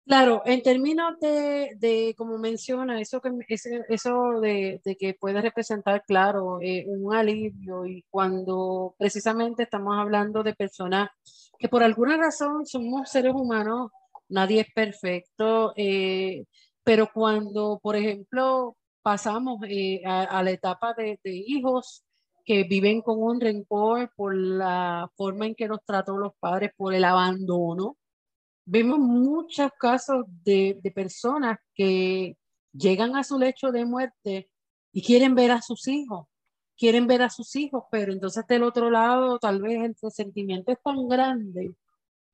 Claro, 0.08 0.42
en 0.46 0.62
términos 0.64 1.20
de, 1.20 1.76
de 1.80 2.16
como 2.18 2.38
menciona, 2.38 3.02
eso, 3.02 3.20
que, 3.20 3.30
eso 3.90 4.40
de, 4.40 4.80
de 4.86 4.96
que 4.96 5.14
puede 5.16 5.42
representar, 5.42 6.02
claro, 6.08 6.60
eh, 6.62 6.86
un 6.88 7.14
alivio 7.14 7.86
y 7.86 8.06
cuando 8.10 8.96
precisamente 8.98 9.64
estamos 9.64 9.98
hablando 9.98 10.44
de 10.44 10.56
personas 10.56 11.10
que 11.60 11.68
por 11.68 11.84
alguna 11.84 12.16
razón 12.16 12.66
somos 12.66 13.10
seres 13.10 13.34
humanos, 13.36 13.92
nadie 14.30 14.62
es 14.62 14.68
perfecto, 14.74 15.74
eh, 15.76 16.46
pero 16.86 17.10
cuando, 17.14 17.78
por 17.84 17.98
ejemplo, 17.98 18.78
pasamos 19.02 19.60
eh, 19.68 20.02
a, 20.06 20.42
la 20.42 20.52
etapa 20.52 20.94
de, 20.94 21.20
de 21.22 21.36
hijos 21.36 22.06
que 22.46 22.64
viven 22.64 23.02
con 23.02 23.22
un 23.22 23.42
rencor 23.42 24.10
por 24.16 24.34
la 24.38 25.12
forma 25.18 25.48
en 25.48 25.56
que 25.56 25.68
nos 25.68 25.84
trató 25.86 26.18
los 26.18 26.32
padres, 26.40 26.72
por 26.78 26.94
el 26.94 27.04
abandono, 27.04 27.98
vemos 28.68 29.00
muchos 29.00 29.72
casos 29.80 30.26
de, 30.44 30.78
de, 30.84 30.92
personas 30.92 31.58
que 31.74 32.38
llegan 32.74 33.16
a 33.16 33.24
su 33.24 33.40
lecho 33.40 33.72
de 33.72 33.86
muerte 33.86 34.50
y 34.92 35.02
quieren 35.02 35.36
ver 35.36 35.52
a 35.52 35.62
sus 35.62 35.88
hijos, 35.88 36.28
quieren 36.78 37.08
ver 37.08 37.22
a 37.22 37.30
sus 37.30 37.56
hijos, 37.56 37.86
pero 37.90 38.12
entonces 38.12 38.46
del 38.46 38.64
otro 38.64 38.92
lado 38.92 39.40
tal 39.40 39.62
vez 39.62 39.82
el 39.84 39.96
resentimiento 40.02 40.74
es 40.74 40.80
tan 40.84 41.08
grande, 41.08 41.74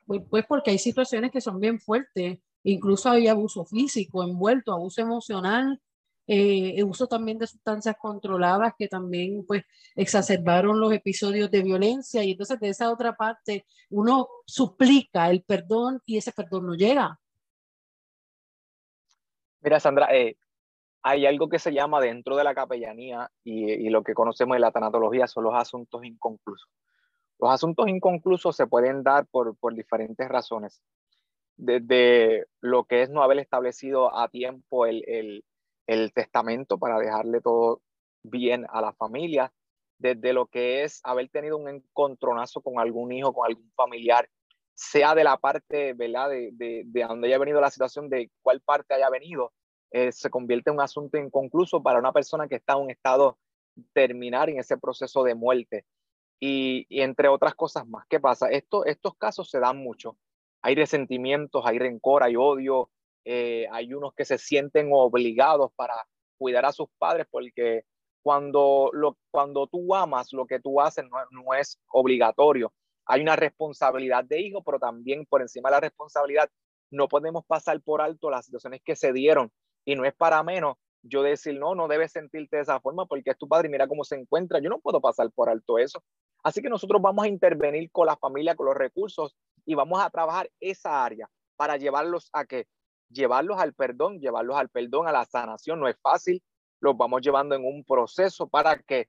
pues, 0.07 0.23
pues 0.27 0.45
porque 0.47 0.71
hay 0.71 0.79
situaciones 0.79 1.31
que 1.31 1.39
son 1.39 1.59
bien 1.59 1.79
fuertes, 1.79 2.39
incluso 2.63 3.09
hay 3.11 3.27
abuso 3.27 3.63
físico 3.63 4.23
envuelto, 4.23 4.73
abuso 4.73 5.01
emocional, 5.01 5.79
eh, 6.27 6.83
uso 6.83 7.07
también 7.07 7.37
de 7.37 7.47
sustancias 7.47 7.95
controladas 7.99 8.73
que 8.77 8.87
también 8.87 9.45
pues 9.45 9.63
exacerbaron 9.95 10.79
los 10.79 10.93
episodios 10.93 11.51
de 11.51 11.63
violencia 11.63 12.23
y 12.23 12.31
entonces 12.31 12.59
de 12.59 12.69
esa 12.69 12.91
otra 12.91 13.15
parte 13.15 13.65
uno 13.89 14.27
suplica 14.45 15.29
el 15.29 15.43
perdón 15.43 16.01
y 16.05 16.17
ese 16.17 16.31
perdón 16.31 16.67
no 16.67 16.75
llega. 16.75 17.19
Mira, 19.61 19.79
Sandra, 19.79 20.13
eh, 20.15 20.37
hay 21.01 21.25
algo 21.25 21.49
que 21.49 21.59
se 21.59 21.73
llama 21.73 21.99
dentro 21.99 22.35
de 22.35 22.43
la 22.43 22.55
capellanía 22.55 23.29
y, 23.43 23.71
y 23.71 23.89
lo 23.89 24.03
que 24.03 24.13
conocemos 24.13 24.55
en 24.55 24.61
la 24.61 24.71
tanatología 24.71 25.27
son 25.27 25.45
los 25.45 25.55
asuntos 25.55 26.03
inconclusos. 26.03 26.69
Los 27.39 27.51
asuntos 27.51 27.87
inconclusos 27.89 28.55
se 28.55 28.67
pueden 28.67 29.03
dar 29.03 29.25
por, 29.27 29.57
por 29.57 29.73
diferentes 29.73 30.27
razones. 30.29 30.81
Desde 31.57 32.45
lo 32.61 32.85
que 32.85 33.03
es 33.03 33.09
no 33.09 33.21
haber 33.21 33.39
establecido 33.39 34.15
a 34.15 34.29
tiempo 34.29 34.85
el, 34.85 35.03
el 35.07 35.43
el 35.87 36.13
testamento 36.13 36.77
para 36.77 36.99
dejarle 36.99 37.41
todo 37.41 37.81
bien 38.23 38.65
a 38.69 38.81
la 38.81 38.93
familia, 38.93 39.53
desde 39.97 40.33
lo 40.33 40.47
que 40.47 40.83
es 40.83 41.01
haber 41.03 41.29
tenido 41.29 41.57
un 41.57 41.69
encontronazo 41.69 42.61
con 42.61 42.79
algún 42.79 43.11
hijo, 43.11 43.33
con 43.33 43.47
algún 43.47 43.71
familiar, 43.75 44.29
sea 44.75 45.15
de 45.15 45.23
la 45.23 45.37
parte, 45.37 45.93
¿verdad? 45.93 46.29
De, 46.29 46.49
de, 46.53 46.83
de 46.85 47.03
donde 47.03 47.27
haya 47.27 47.37
venido 47.37 47.61
la 47.61 47.69
situación, 47.69 48.09
de 48.09 48.31
cuál 48.41 48.61
parte 48.61 48.93
haya 48.93 49.09
venido, 49.09 49.53
eh, 49.91 50.11
se 50.11 50.29
convierte 50.29 50.71
en 50.71 50.77
un 50.77 50.81
asunto 50.81 51.17
inconcluso 51.17 51.83
para 51.83 51.99
una 51.99 52.11
persona 52.11 52.47
que 52.47 52.55
está 52.55 52.73
en 52.73 52.79
un 52.79 52.91
estado 52.91 53.37
terminar 53.93 54.49
en 54.49 54.59
ese 54.59 54.77
proceso 54.77 55.23
de 55.23 55.35
muerte. 55.35 55.85
Y, 56.39 56.85
y, 56.89 57.01
entre 57.01 57.27
otras 57.29 57.55
cosas 57.55 57.87
más. 57.87 58.05
¿Qué 58.09 58.19
pasa? 58.19 58.49
Esto, 58.49 58.85
estos 58.85 59.15
casos 59.15 59.49
se 59.49 59.59
dan 59.59 59.77
mucho. 59.77 60.17
Hay 60.61 60.75
resentimientos, 60.75 61.63
hay 61.65 61.77
rencor, 61.77 62.23
hay 62.23 62.35
odio, 62.35 62.89
eh, 63.25 63.67
hay 63.71 63.93
unos 63.93 64.13
que 64.13 64.25
se 64.25 64.37
sienten 64.37 64.89
obligados 64.91 65.71
para 65.75 65.95
cuidar 66.37 66.65
a 66.65 66.71
sus 66.71 66.87
padres 66.97 67.27
porque 67.29 67.83
cuando, 68.21 68.89
lo, 68.93 69.17
cuando 69.31 69.67
tú 69.67 69.93
amas, 69.95 70.31
lo 70.31 70.45
que 70.45 70.59
tú 70.59 70.79
haces 70.79 71.05
no, 71.05 71.17
no 71.31 71.53
es 71.53 71.79
obligatorio. 71.87 72.73
Hay 73.05 73.21
una 73.21 73.35
responsabilidad 73.35 74.23
de 74.23 74.39
hijo, 74.39 74.63
pero 74.63 74.79
también 74.79 75.25
por 75.25 75.41
encima 75.41 75.69
de 75.69 75.75
la 75.75 75.81
responsabilidad 75.81 76.49
no 76.89 77.07
podemos 77.07 77.45
pasar 77.45 77.81
por 77.81 78.01
alto 78.01 78.29
las 78.29 78.45
situaciones 78.45 78.81
que 78.83 78.95
se 78.95 79.11
dieron 79.11 79.51
y 79.83 79.95
no 79.95 80.05
es 80.05 80.13
para 80.13 80.41
menos 80.43 80.77
yo 81.03 81.21
decir, 81.21 81.59
no, 81.59 81.75
no 81.75 81.87
debes 81.87 82.13
sentirte 82.13 82.55
de 82.55 82.61
esa 82.61 82.79
forma 82.79 83.05
porque 83.05 83.31
es 83.31 83.37
tu 83.37 83.47
padre 83.47 83.67
y 83.67 83.71
mira 83.71 83.87
cómo 83.87 84.05
se 84.05 84.15
encuentra. 84.15 84.59
Yo 84.59 84.69
no 84.69 84.79
puedo 84.79 85.01
pasar 85.01 85.29
por 85.31 85.49
alto 85.49 85.77
eso. 85.77 86.01
Así 86.43 86.61
que 86.61 86.69
nosotros 86.69 87.01
vamos 87.01 87.25
a 87.25 87.27
intervenir 87.27 87.91
con 87.91 88.07
la 88.07 88.15
familia, 88.15 88.55
con 88.55 88.67
los 88.67 88.75
recursos 88.75 89.35
y 89.65 89.75
vamos 89.75 90.01
a 90.01 90.09
trabajar 90.09 90.49
esa 90.61 91.03
área 91.03 91.29
para 91.57 91.77
llevarlos 91.77 92.29
a 92.31 92.45
que 92.45 92.67
llevarlos 93.13 93.59
al 93.59 93.73
perdón, 93.73 94.19
llevarlos 94.19 94.57
al 94.57 94.69
perdón, 94.69 95.07
a 95.07 95.11
la 95.11 95.25
sanación, 95.25 95.79
no 95.79 95.87
es 95.87 95.97
fácil, 96.01 96.41
los 96.79 96.97
vamos 96.97 97.21
llevando 97.21 97.55
en 97.55 97.65
un 97.65 97.83
proceso 97.83 98.47
para 98.47 98.77
que, 98.79 99.07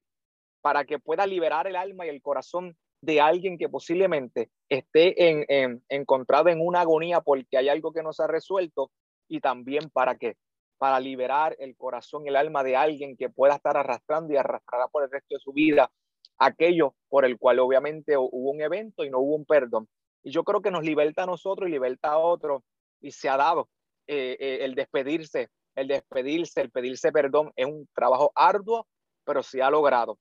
para 0.60 0.84
que 0.84 0.98
pueda 0.98 1.26
liberar 1.26 1.66
el 1.66 1.76
alma 1.76 2.06
y 2.06 2.10
el 2.10 2.22
corazón 2.22 2.76
de 3.00 3.20
alguien 3.20 3.58
que 3.58 3.68
posiblemente 3.68 4.50
esté 4.68 5.30
en, 5.30 5.44
en, 5.48 5.84
encontrado 5.88 6.48
en 6.48 6.60
una 6.60 6.82
agonía 6.82 7.20
porque 7.20 7.58
hay 7.58 7.68
algo 7.68 7.92
que 7.92 8.02
no 8.02 8.12
se 8.12 8.22
ha 8.22 8.26
resuelto 8.26 8.90
y 9.28 9.40
también 9.40 9.90
para 9.90 10.16
que 10.16 10.36
para 10.78 11.00
liberar 11.00 11.56
el 11.58 11.76
corazón 11.76 12.24
y 12.24 12.28
el 12.28 12.36
alma 12.36 12.62
de 12.62 12.76
alguien 12.76 13.16
que 13.16 13.30
pueda 13.30 13.54
estar 13.54 13.76
arrastrando 13.76 14.32
y 14.32 14.36
arrastrará 14.36 14.88
por 14.88 15.04
el 15.04 15.10
resto 15.10 15.34
de 15.34 15.40
su 15.40 15.52
vida 15.52 15.90
aquello 16.38 16.94
por 17.08 17.24
el 17.24 17.38
cual 17.38 17.60
obviamente 17.60 18.16
hubo 18.16 18.50
un 18.50 18.60
evento 18.60 19.04
y 19.04 19.10
no 19.10 19.20
hubo 19.20 19.36
un 19.36 19.44
perdón. 19.44 19.88
Y 20.22 20.30
yo 20.30 20.44
creo 20.44 20.62
que 20.62 20.70
nos 20.70 20.84
liberta 20.84 21.22
a 21.22 21.26
nosotros 21.26 21.68
y 21.68 21.72
liberta 21.72 22.12
a 22.12 22.18
otros 22.18 22.62
y 23.00 23.12
se 23.12 23.28
ha 23.28 23.36
dado 23.36 23.68
eh, 24.06 24.36
eh, 24.38 24.58
el 24.62 24.74
despedirse, 24.74 25.48
el 25.74 25.88
despedirse, 25.88 26.60
el 26.60 26.70
pedirse 26.70 27.12
perdón 27.12 27.52
es 27.56 27.66
un 27.66 27.88
trabajo 27.94 28.32
arduo, 28.34 28.86
pero 29.24 29.42
se 29.42 29.62
ha 29.62 29.70
logrado. 29.70 30.18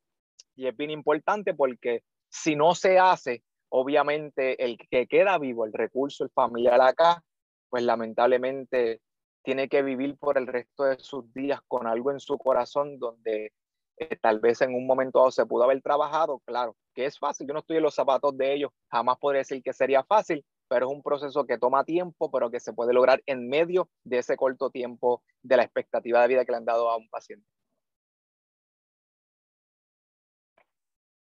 Y 0.56 0.68
es 0.68 0.75
bien 0.75 0.92
importante 0.92 1.54
porque 1.54 2.04
si 2.30 2.56
no 2.56 2.75
se 2.75 3.00
hace, 3.00 3.44
obviamente 3.70 4.63
el 4.63 4.78
que 4.78 5.08
queda 5.08 5.38
vivo, 5.38 5.66
el 5.66 5.74
recurso, 5.74 6.24
el 6.24 6.30
familiar 6.32 6.80
acá, 6.82 7.24
pues 7.70 7.84
lamentablemente 7.84 9.02
tiene 9.44 9.68
que 9.68 9.82
vivir 9.82 10.18
por 10.18 10.38
el 10.38 10.48
resto 10.48 10.86
de 10.86 11.00
sus 11.00 11.32
días 11.34 11.60
con 11.68 11.88
algo 11.88 12.12
en 12.12 12.20
su 12.20 12.38
corazón 12.38 12.98
donde 12.98 13.52
eh, 13.98 14.16
tal 14.22 14.40
vez 14.40 14.62
en 14.62 14.74
un 14.74 14.88
momento 14.88 15.20
dado 15.20 15.32
se 15.32 15.46
pudo 15.46 15.63
haber 15.66 15.82
trabajado, 15.82 16.40
claro, 16.46 16.75
que 16.96 17.06
es 17.06 17.20
fácil, 17.20 17.48
yo 17.48 17.54
no 17.54 17.60
estoy 17.60 17.78
en 17.78 17.84
los 17.84 17.94
zapatos 17.94 18.36
de 18.38 18.54
ellos, 18.54 18.72
jamás 18.90 19.18
podría 19.18 19.40
decir 19.40 19.62
que 19.62 19.74
sería 19.74 20.04
fácil, 20.04 20.44
pero 20.74 20.88
es 20.88 20.92
un 20.92 21.03
proceso 21.03 21.46
que 21.46 21.60
toma 21.60 21.84
tiempo, 21.84 22.32
pero 22.32 22.50
que 22.50 22.60
se 22.60 22.74
puede 22.74 22.94
lograr 22.94 23.22
en 23.27 23.48
medio 23.48 23.89
de 24.03 24.18
ese 24.18 24.36
corto 24.36 24.72
tiempo 24.72 25.22
de 25.44 25.58
la 25.58 25.63
expectativa 25.63 26.20
de 26.20 26.27
vida 26.30 26.46
que 26.46 26.51
le 26.51 26.58
han 26.58 26.65
dado 26.65 26.89
a 26.89 26.98
un 26.98 27.08
paciente. 27.10 27.46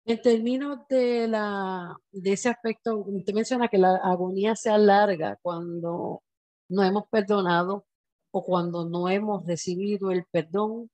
En 0.05 0.21
términos 0.21 0.87
de, 0.87 1.27
la, 1.27 1.97
de 2.11 2.31
ese 2.31 2.49
aspecto, 2.49 2.99
usted 2.99 3.33
menciona 3.33 3.69
que 3.69 3.79
la 3.79 3.95
agonía 3.95 4.55
se 4.55 4.69
alarga 4.69 5.39
cuando 5.41 6.21
no 6.69 6.83
hemos 6.83 7.07
perdonado 7.09 7.87
o 8.29 8.43
cuando 8.43 8.87
no 8.87 9.09
hemos 9.09 9.47
recibido 9.47 10.11
el 10.11 10.25
perdón. 10.29 10.91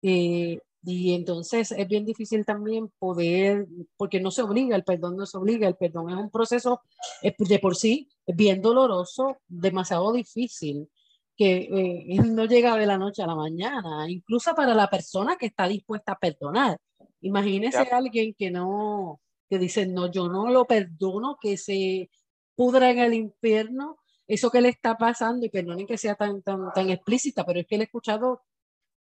Eh, 0.00 0.58
y 0.82 1.14
entonces 1.14 1.72
es 1.72 1.88
bien 1.88 2.06
difícil 2.06 2.44
también 2.44 2.90
poder, 2.98 3.66
porque 3.96 4.20
no 4.20 4.30
se 4.30 4.42
obliga, 4.42 4.76
el 4.76 4.84
perdón 4.84 5.16
no 5.16 5.26
se 5.26 5.36
obliga, 5.36 5.68
el 5.68 5.76
perdón 5.76 6.10
es 6.10 6.16
un 6.16 6.30
proceso 6.30 6.80
de 7.22 7.58
por 7.58 7.76
sí 7.76 8.08
bien 8.26 8.62
doloroso, 8.62 9.38
demasiado 9.46 10.12
difícil, 10.12 10.88
que 11.36 11.68
eh, 11.70 12.18
no 12.24 12.46
llega 12.46 12.76
de 12.76 12.86
la 12.86 12.96
noche 12.96 13.22
a 13.22 13.26
la 13.26 13.34
mañana, 13.34 14.08
incluso 14.08 14.54
para 14.54 14.74
la 14.74 14.88
persona 14.88 15.36
que 15.36 15.46
está 15.46 15.68
dispuesta 15.68 16.12
a 16.12 16.18
perdonar. 16.18 16.78
Imagínese 17.20 17.78
a 17.78 17.96
alguien 17.96 18.34
que 18.38 18.50
no, 18.50 19.20
que 19.50 19.58
dicen, 19.58 19.92
no, 19.92 20.10
yo 20.10 20.28
no 20.28 20.48
lo 20.48 20.64
perdono, 20.64 21.36
que 21.40 21.58
se 21.58 22.10
pudra 22.54 22.90
en 22.90 23.00
el 23.00 23.12
infierno, 23.12 23.98
eso 24.26 24.50
que 24.50 24.62
le 24.62 24.70
está 24.70 24.96
pasando, 24.96 25.44
y 25.44 25.50
perdonen 25.50 25.86
que 25.86 25.98
sea 25.98 26.14
tan, 26.14 26.40
tan, 26.40 26.72
tan 26.72 26.88
explícita, 26.88 27.44
pero 27.44 27.60
es 27.60 27.66
que 27.66 27.76
le 27.76 27.84
he 27.84 27.86
escuchado 27.86 28.42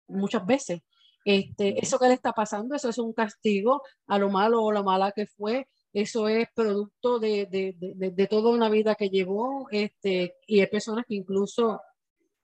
muchas 0.09 0.47
veces, 0.47 0.83
este, 1.27 1.83
eso 1.83 1.99
que 1.99 2.07
le 2.07 2.15
está 2.15 2.33
pasando, 2.33 2.77
eso 2.77 2.89
es 2.89 2.99
un 2.99 3.13
castigo 3.13 3.83
a 4.07 4.17
lo 4.17 4.31
malo 4.31 4.63
o 4.63 4.71
la 4.71 4.85
mala 4.85 5.11
que 5.11 5.27
fue, 5.27 5.67
eso 5.93 6.29
es 6.29 6.47
producto 6.55 7.19
de, 7.19 7.47
de, 7.47 7.75
de, 8.13 8.27
toda 8.29 8.51
una 8.51 8.69
vida 8.69 8.95
que 8.95 9.09
llevó, 9.09 9.67
este, 9.73 10.37
y 10.47 10.61
hay 10.61 10.69
personas 10.69 11.05
que 11.05 11.17
incluso 11.17 11.81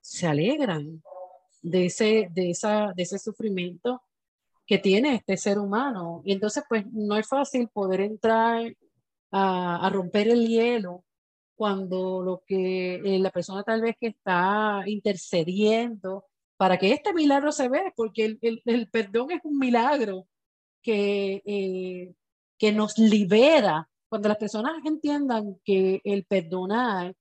se 0.01 0.27
alegran 0.27 1.01
de 1.63 1.87
ese, 1.87 2.29
de 2.33 2.51
esa, 2.51 2.93
de 2.97 3.05
ese 3.05 3.21
sufrimiento 3.21 4.03
que 4.67 4.79
tiene 4.79 5.15
este 5.15 5.37
ser 5.37 5.61
humano. 5.61 6.21
Y 6.25 6.33
entonces, 6.33 6.65
pues 6.69 6.85
no 6.91 7.17
es 7.17 7.29
fácil 7.29 7.69
poder 7.69 8.01
entrar 8.01 8.75
a, 9.31 9.87
a 9.87 9.91
romper 9.91 10.27
el 10.27 10.49
hielo 10.49 11.05
cuando 11.55 12.21
lo 12.21 12.43
que 12.45 12.97
eh, 12.97 13.19
la 13.21 13.31
persona 13.31 13.63
tal 13.63 13.83
vez 13.83 13.95
que 14.01 14.09
está 14.09 14.83
intercediendo 14.87 16.25
para 16.63 16.79
que 16.79 16.93
este 16.93 17.13
milagro 17.13 17.51
se 17.51 17.69
vea, 17.69 17.93
porque 17.97 18.25
el, 18.25 18.39
el, 18.41 18.63
el 18.67 18.89
perdón 18.89 19.33
es 19.33 19.41
un 19.43 19.59
milagro 19.59 20.29
que, 20.81 21.43
eh, 21.45 22.15
que 22.57 22.71
nos 22.71 22.97
libera. 22.99 23.91
Cuando 24.09 24.29
las 24.29 24.39
personas 24.39 24.75
entiendan 24.85 25.59
que 25.65 26.01
el 26.05 26.25
perdonar 26.25 27.17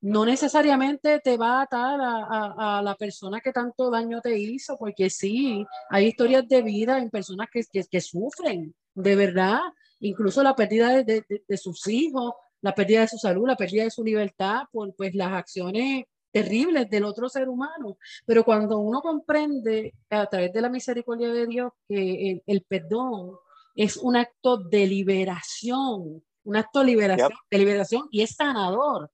no 0.00 0.24
necesariamente 0.24 1.20
te 1.20 1.36
va 1.36 1.58
a 1.58 1.62
atar 1.64 2.00
a, 2.00 2.24
a, 2.24 2.78
a, 2.78 2.82
la 2.82 2.94
persona 2.94 3.42
que 3.42 3.52
tanto 3.52 3.90
daño 3.90 4.22
te 4.22 4.38
hizo, 4.38 4.78
porque 4.78 5.10
sí, 5.10 5.62
hay 5.90 6.06
historias 6.06 6.48
de 6.48 6.62
vida 6.62 6.96
en 6.96 7.10
personas 7.10 7.48
que, 7.52 7.64
que, 7.70 7.84
que 7.84 8.00
sufren, 8.00 8.74
de 8.94 9.14
verdad, 9.14 9.60
incluso 10.00 10.42
la 10.42 10.56
pérdida 10.56 10.88
de, 10.88 11.04
de, 11.04 11.44
de, 11.46 11.56
sus 11.58 11.86
hijos, 11.86 12.32
la 12.62 12.74
pérdida 12.74 13.02
de 13.02 13.08
su 13.08 13.18
salud, 13.18 13.46
la 13.46 13.56
pérdida 13.56 13.84
de 13.84 13.90
su 13.90 14.02
libertad 14.02 14.62
por 14.72 14.96
pues, 14.96 15.14
las 15.14 15.34
acciones 15.34 16.06
terribles 16.30 16.88
del 16.90 17.04
otro 17.04 17.28
ser 17.28 17.48
humano. 17.48 17.98
Pero 18.24 18.44
cuando 18.44 18.78
uno 18.78 19.00
comprende 19.00 19.94
a 20.10 20.26
través 20.26 20.52
de 20.52 20.60
la 20.60 20.68
misericordia 20.68 21.32
de 21.32 21.46
Dios 21.46 21.72
que 21.88 22.30
el, 22.30 22.42
el 22.46 22.62
perdón 22.62 23.32
es 23.74 23.96
un 23.96 24.16
acto 24.16 24.56
de 24.56 24.86
liberación, 24.86 26.22
un 26.44 26.56
acto 26.56 26.80
de 26.80 26.86
liberación, 26.86 27.30
yep. 27.30 27.38
de 27.50 27.58
liberación 27.58 28.08
y 28.10 28.22
es 28.22 28.34
sanador 28.34 29.10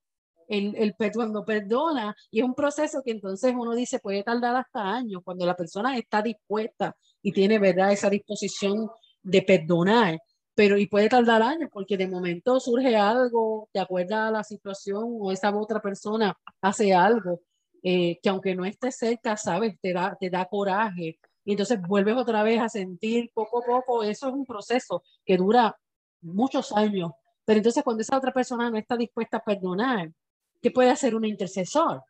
el, 0.52 0.74
el, 0.76 0.94
cuando 1.14 1.44
perdona, 1.44 2.14
y 2.30 2.40
es 2.40 2.44
un 2.44 2.54
proceso 2.54 3.02
que 3.02 3.12
entonces 3.12 3.54
uno 3.56 3.74
dice 3.74 3.98
puede 4.00 4.22
tardar 4.22 4.54
hasta 4.56 4.82
años, 4.82 5.22
cuando 5.24 5.46
la 5.46 5.56
persona 5.56 5.96
está 5.96 6.20
dispuesta 6.20 6.94
y 7.22 7.32
tiene, 7.32 7.58
¿verdad?, 7.58 7.92
esa 7.92 8.10
disposición 8.10 8.90
de 9.22 9.42
perdonar, 9.42 10.18
pero 10.54 10.78
y 10.78 10.86
puede 10.86 11.08
tardar 11.08 11.42
años 11.42 11.70
porque 11.72 11.96
de 11.96 12.08
momento 12.08 12.60
surge 12.60 12.96
algo, 12.96 13.68
te 13.72 13.80
acuerdas 13.80 14.32
la 14.32 14.44
situación 14.44 15.04
o 15.20 15.32
esa 15.32 15.54
otra 15.56 15.80
persona 15.80 16.36
hace 16.60 16.94
algo 16.94 17.40
eh, 17.82 18.20
que 18.22 18.28
aunque 18.28 18.54
no 18.54 18.64
esté 18.64 18.92
cerca, 18.92 19.36
sabes, 19.36 19.78
te 19.80 19.92
da, 19.92 20.16
te 20.18 20.30
da 20.30 20.44
coraje. 20.44 21.18
Y 21.44 21.52
entonces 21.52 21.80
vuelves 21.82 22.16
otra 22.16 22.44
vez 22.44 22.60
a 22.60 22.68
sentir 22.68 23.30
poco 23.34 23.62
a 23.62 23.66
poco, 23.66 24.04
eso 24.04 24.28
es 24.28 24.34
un 24.34 24.46
proceso 24.46 25.02
que 25.24 25.36
dura 25.36 25.76
muchos 26.20 26.72
años. 26.72 27.10
Pero 27.44 27.58
entonces 27.58 27.82
cuando 27.82 28.02
esa 28.02 28.16
otra 28.16 28.32
persona 28.32 28.70
no 28.70 28.78
está 28.78 28.96
dispuesta 28.96 29.38
a 29.38 29.44
perdonar, 29.44 30.12
¿qué 30.60 30.70
puede 30.70 30.90
hacer 30.90 31.16
un 31.16 31.24
intercesor? 31.24 32.02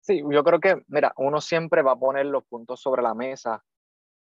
Sí, 0.00 0.22
yo 0.30 0.44
creo 0.44 0.60
que, 0.60 0.82
mira, 0.88 1.14
uno 1.16 1.40
siempre 1.40 1.80
va 1.80 1.92
a 1.92 1.98
poner 1.98 2.26
los 2.26 2.44
puntos 2.44 2.78
sobre 2.80 3.02
la 3.02 3.14
mesa 3.14 3.64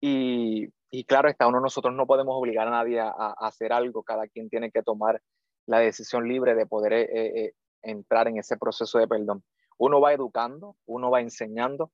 y, 0.00 0.68
y 0.98 1.04
claro 1.04 1.28
está, 1.28 1.46
uno 1.48 1.60
nosotros 1.60 1.94
no 1.94 2.06
podemos 2.06 2.36
obligar 2.36 2.68
a 2.68 2.70
nadie 2.70 3.00
a, 3.00 3.34
hacer 3.38 3.72
algo, 3.72 4.02
cada 4.02 4.28
quien 4.28 4.48
tiene 4.48 4.70
que 4.70 4.82
tomar 4.82 5.20
la 5.66 5.78
decisión 5.78 6.28
libre 6.28 6.54
de 6.54 6.66
poder 6.66 6.92
eh, 6.92 7.06
eh, 7.12 7.52
entrar 7.82 8.28
en 8.28 8.38
ese 8.38 8.56
proceso 8.56 8.98
de 8.98 9.08
perdón. 9.08 9.42
Uno 9.76 10.00
va 10.00 10.12
educando, 10.12 10.76
uno 10.86 11.10
va 11.10 11.20
enseñando. 11.20 11.90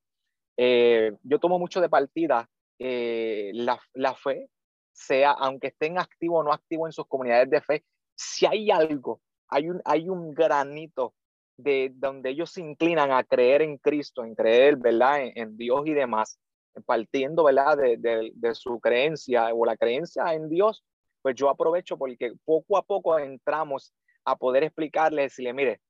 Eh, 0.56 1.12
yo 1.22 1.38
tomo 1.38 1.58
mucho 1.58 1.80
de 1.80 1.88
partida 1.88 2.48
eh, 2.78 3.52
la, 3.54 3.80
la 3.94 4.14
fe, 4.14 4.50
sea, 4.92 5.30
aunque 5.30 5.68
estén 5.68 5.98
activos 5.98 6.40
o 6.40 6.42
no 6.44 6.52
activos 6.52 6.88
en 6.88 6.92
sus 6.92 7.06
comunidades 7.06 7.48
de 7.48 7.60
fe, 7.62 7.84
si 8.14 8.44
hay 8.44 8.70
algo 8.70 9.22
hay 9.50 9.68
un, 9.68 9.82
hay 9.84 10.08
un 10.08 10.32
granito 10.32 11.14
de 11.56 11.92
donde 11.94 12.30
ellos 12.30 12.50
se 12.50 12.60
inclinan 12.60 13.12
a 13.12 13.24
creer 13.24 13.62
en 13.62 13.76
Cristo, 13.78 14.24
en 14.24 14.34
creer, 14.34 14.76
¿verdad? 14.76 15.22
En, 15.22 15.32
en 15.34 15.56
Dios 15.56 15.86
y 15.86 15.92
demás, 15.92 16.38
partiendo. 16.86 17.44
De, 17.46 17.96
de, 17.98 18.32
de, 18.34 18.54
su 18.54 18.80
creencia 18.80 19.52
o 19.54 19.64
la 19.64 19.76
creencia 19.76 20.34
en 20.34 20.48
Dios, 20.48 20.84
pues 21.22 21.34
yo 21.34 21.48
aprovecho 21.48 21.96
porque 21.98 22.32
poco 22.44 22.76
a 22.76 22.82
poco 22.82 23.18
entramos 23.18 23.92
a 24.24 24.36
poder 24.36 24.64
explicarle, 24.64 25.22
decirle, 25.22 25.52
mire, 25.52 25.80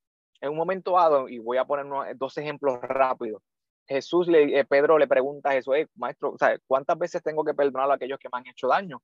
en 0.41 0.51
un 0.51 0.57
momento 0.57 0.93
dado, 0.93 1.29
y 1.29 1.39
voy 1.39 1.59
a 1.59 1.65
poner 1.65 2.17
dos 2.17 2.37
ejemplos 2.39 2.81
rápidos, 2.83 3.43
Jesús, 3.91 4.29
le, 4.29 4.61
eh, 4.61 4.65
Pedro 4.65 4.99
le 4.99 5.09
pregunta 5.09 5.51
a 5.51 5.53
Jesús, 5.53 5.75
hey, 5.77 5.87
maestro, 5.97 6.37
¿cuántas 6.67 6.97
veces 6.97 7.23
tengo 7.23 7.45
que 7.45 7.55
perdonar 7.55 7.91
a 7.91 7.95
aquellos 7.95 8.21
que 8.21 8.29
me 8.33 8.39
han 8.39 8.47
hecho 8.47 8.69
daño? 8.69 9.03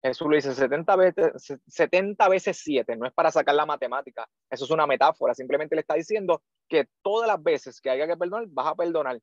Jesús 0.00 0.28
le 0.28 0.36
dice 0.36 0.54
70 0.54 0.96
veces, 0.96 1.58
70 1.66 2.28
veces 2.28 2.60
7, 2.62 2.96
no 2.96 3.06
es 3.06 3.12
para 3.12 3.32
sacar 3.32 3.56
la 3.56 3.66
matemática, 3.66 4.28
eso 4.48 4.64
es 4.64 4.70
una 4.70 4.86
metáfora, 4.86 5.34
simplemente 5.34 5.74
le 5.74 5.80
está 5.80 5.94
diciendo 5.94 6.40
que 6.68 6.86
todas 7.02 7.26
las 7.26 7.42
veces 7.42 7.80
que 7.80 7.90
haya 7.90 8.06
que 8.06 8.16
perdonar, 8.16 8.46
vas 8.50 8.66
a 8.68 8.74
perdonar. 8.76 9.18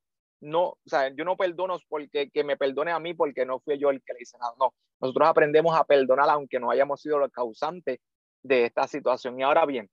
No, 0.45 0.63
o 0.63 0.79
sea, 0.85 1.09
yo 1.09 1.25
no 1.25 1.35
perdono 1.35 1.79
porque 1.89 2.29
que 2.29 2.43
me 2.43 2.55
perdone 2.55 2.91
a 2.91 2.99
mí 2.99 3.15
porque 3.15 3.47
no 3.47 3.59
fui 3.59 3.79
yo 3.79 3.89
el 3.89 4.03
que 4.03 4.13
le 4.13 4.19
hice 4.21 4.37
nada, 4.37 4.53
no. 4.59 4.75
Nosotros 5.01 5.27
aprendemos 5.27 5.75
a 5.75 5.83
perdonar 5.85 6.29
aunque 6.29 6.59
no 6.59 6.69
hayamos 6.69 7.01
sido 7.01 7.17
los 7.17 7.31
causantes 7.31 7.99
de 8.43 8.65
esta 8.65 8.87
situación. 8.87 9.39
Y 9.39 9.43
ahora 9.43 9.65
bien, 9.65 9.89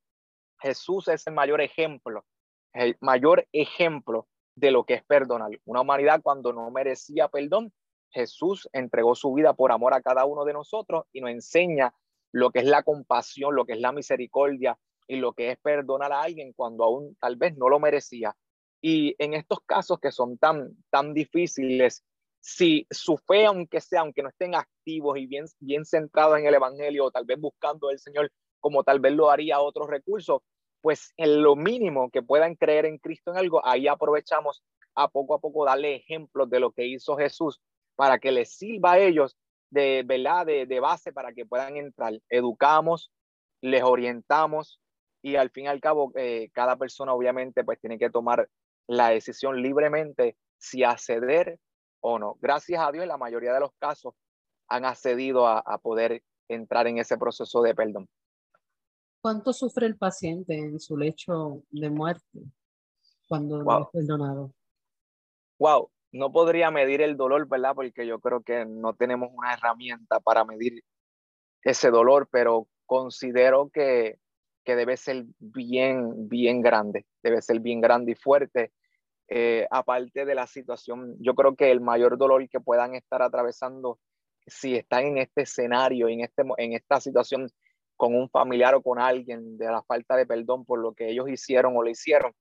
Jesús 0.61 1.09
es 1.09 1.27
el 1.27 1.33
mayor 1.33 1.63
ejemplo, 1.63 2.27
el 2.75 2.99
mayor 3.01 3.49
ejemplo 3.53 4.29
de 4.55 4.71
lo 4.73 4.85
que 4.85 4.95
es 4.95 5.05
perdonar. 5.05 5.51
Una 5.65 5.81
humanidad 5.81 6.21
cuando 6.23 6.53
no 6.53 6.71
merecía 6.71 7.29
perdón, 7.29 7.73
Jesús 8.11 8.69
entregó 8.75 9.15
su 9.15 9.33
vida 9.33 9.55
por 9.55 9.73
amor 9.73 9.95
a 9.95 10.03
cada 10.03 10.27
uno 10.27 10.45
de 10.45 10.53
nosotros 10.53 11.05
y 11.13 11.23
nos 11.23 11.31
enseña 11.31 11.95
lo 12.31 12.51
que 12.51 12.59
es 12.59 12.67
la 12.67 12.83
compasión, 12.83 13.55
lo 13.55 13.65
que 13.65 13.73
es 13.73 13.81
la 13.81 13.93
misericordia 13.93 14.79
y 15.07 15.17
lo 15.17 15.33
que 15.33 15.51
es 15.51 15.59
perdonar 15.59 16.13
a 16.13 16.21
alguien 16.21 16.53
cuando 16.53 16.85
aún 16.85 17.17
tal 17.21 17.37
vez 17.37 17.57
no 17.57 17.71
lo 17.71 17.81
merecía. 17.81 18.37
Y 18.83 19.15
en 19.19 19.35
estos 19.35 19.61
casos 19.65 20.01
que 20.01 20.13
son 20.13 20.37
tan, 20.37 20.77
tan 20.91 21.15
difíciles, 21.15 22.05
si 22.41 22.87
su 22.91 23.17
fe, 23.17 23.47
aunque 23.47 23.81
sea, 23.81 24.01
aunque 24.01 24.23
no 24.23 24.29
estén 24.29 24.57
activos 24.57 25.17
y 25.17 25.27
bien, 25.27 25.45
bien 25.61 25.85
centrados 25.85 26.39
en 26.39 26.47
el 26.47 26.55
Evangelio, 26.55 27.07
o 27.07 27.11
tal 27.11 27.25
vez 27.25 27.41
buscando 27.41 27.89
al 27.89 28.01
Señor 28.01 28.31
como 28.59 28.83
tal 28.83 29.01
vez 29.01 29.13
lo 29.13 29.31
haría 29.31 29.61
otros 29.61 29.89
recursos, 29.89 30.43
pues 30.81 31.13
en 31.17 31.43
lo 31.43 31.55
mínimo 31.55 32.11
que 32.11 32.23
puedan 32.23 32.57
creer 32.57 32.87
en 32.87 32.99
Cristo 32.99 33.31
en 33.31 33.39
algo, 33.39 33.65
ahí 33.65 33.87
aprovechamos 33.87 34.63
a 34.95 35.09
poco 35.09 35.35
a 35.35 35.41
poco 35.41 35.65
darle 35.65 35.95
ejemplos 35.95 36.51
de 36.51 36.61
lo 36.61 36.73
que 36.73 36.87
hizo 36.87 37.17
Jesús 37.17 37.61
para 37.95 38.19
que 38.19 38.33
les 38.33 38.53
sirva 38.53 38.93
a 38.93 38.99
ellos 38.99 39.37
de, 39.71 40.03
¿verdad? 40.05 40.45
de, 40.45 40.67
de 40.67 40.81
base 40.81 41.13
para 41.13 41.33
que 41.33 41.47
puedan 41.47 41.77
entrar. 41.77 42.19
Educamos, 42.29 43.11
les 43.61 43.83
orientamos 43.83 44.81
y 45.23 45.37
al 45.37 45.51
fin 45.51 45.65
y 45.65 45.69
al 45.69 45.81
cabo 45.81 46.13
eh, 46.17 46.51
cada 46.53 46.77
persona 46.77 47.15
obviamente 47.15 47.65
pues 47.65 47.81
tiene 47.81 47.99
que 47.99 48.11
tomar 48.11 48.49
la 48.97 49.09
decisión 49.09 49.63
libremente 49.63 50.37
si 50.59 50.85
acceder 50.85 51.59
o 52.01 52.19
no. 52.19 52.37
Gracias 52.41 52.81
a 52.81 52.93
Dios 52.93 53.03
en 53.03 53.09
la 53.09 53.17
mayoría 53.17 53.53
de 53.53 53.61
los 53.61 53.73
casos 53.79 54.15
han 54.69 54.85
accedido 54.85 55.47
a, 55.47 55.59
a 55.59 55.79
poder 55.79 56.23
entrar 56.49 56.87
en 56.87 56.99
ese 56.99 57.17
proceso 57.19 57.63
de 57.63 57.75
perdón. 57.75 58.09
¿Cuánto 59.21 59.53
sufre 59.53 59.87
el 59.87 59.97
paciente 59.97 60.57
en 60.57 60.81
su 60.81 60.97
lecho 60.97 61.63
de 61.71 61.91
muerte 61.91 62.41
cuando 63.29 63.63
wow. 63.63 63.83
es 63.83 63.89
perdonado? 63.93 64.53
Wow, 65.59 65.91
no 66.11 66.33
podría 66.33 66.71
medir 66.71 67.01
el 67.03 67.17
dolor, 67.17 67.49
¿verdad? 67.49 67.75
Porque 67.75 68.07
yo 68.07 68.19
creo 68.19 68.43
que 68.43 68.67
no 68.67 68.95
tenemos 68.95 69.31
una 69.33 69.55
herramienta 69.55 70.19
para 70.19 70.45
medir 70.45 70.83
ese 71.63 71.91
dolor, 71.91 72.29
pero 72.31 72.67
considero 72.85 73.71
que, 73.71 74.19
que 74.65 74.77
debe 74.77 74.97
ser 74.97 75.25
bien, 75.39 76.29
bien 76.29 76.61
grande, 76.61 77.07
debe 77.23 77.41
ser 77.43 77.61
bien 77.61 77.81
grande 77.81 78.13
y 78.13 78.17
fuerte. 78.17 78.73
Eh, 79.35 79.67
aparte 79.71 80.27
de 80.27 80.35
la 80.35 80.47
situación, 80.47 81.17
yo 81.19 81.35
creo 81.35 81.57
que 81.57 81.71
el 81.71 81.81
mayor 81.81 82.19
dolor 82.19 82.47
que 82.51 82.61
puedan 82.61 82.95
estar 82.95 83.23
atravesando 83.23 83.99
si 84.47 84.77
están 84.77 85.07
en 85.07 85.17
este 85.17 85.43
escenario, 85.43 86.09
en, 86.09 86.21
este, 86.21 86.43
en 86.59 86.75
esta 86.75 87.01
situación 87.01 87.49
con 87.97 88.15
un 88.15 88.29
familiar 88.29 88.75
o 88.75 88.83
con 88.83 88.99
alguien 88.99 89.57
de 89.57 89.65
la 89.69 89.83
falta 89.85 90.17
de 90.17 90.27
perdón 90.27 90.67
por 90.67 90.81
lo 90.81 90.93
que 90.93 91.09
ellos 91.09 91.31
hicieron 91.31 91.75
o 91.75 91.83
le 91.83 91.93
hicieron, 91.93 92.35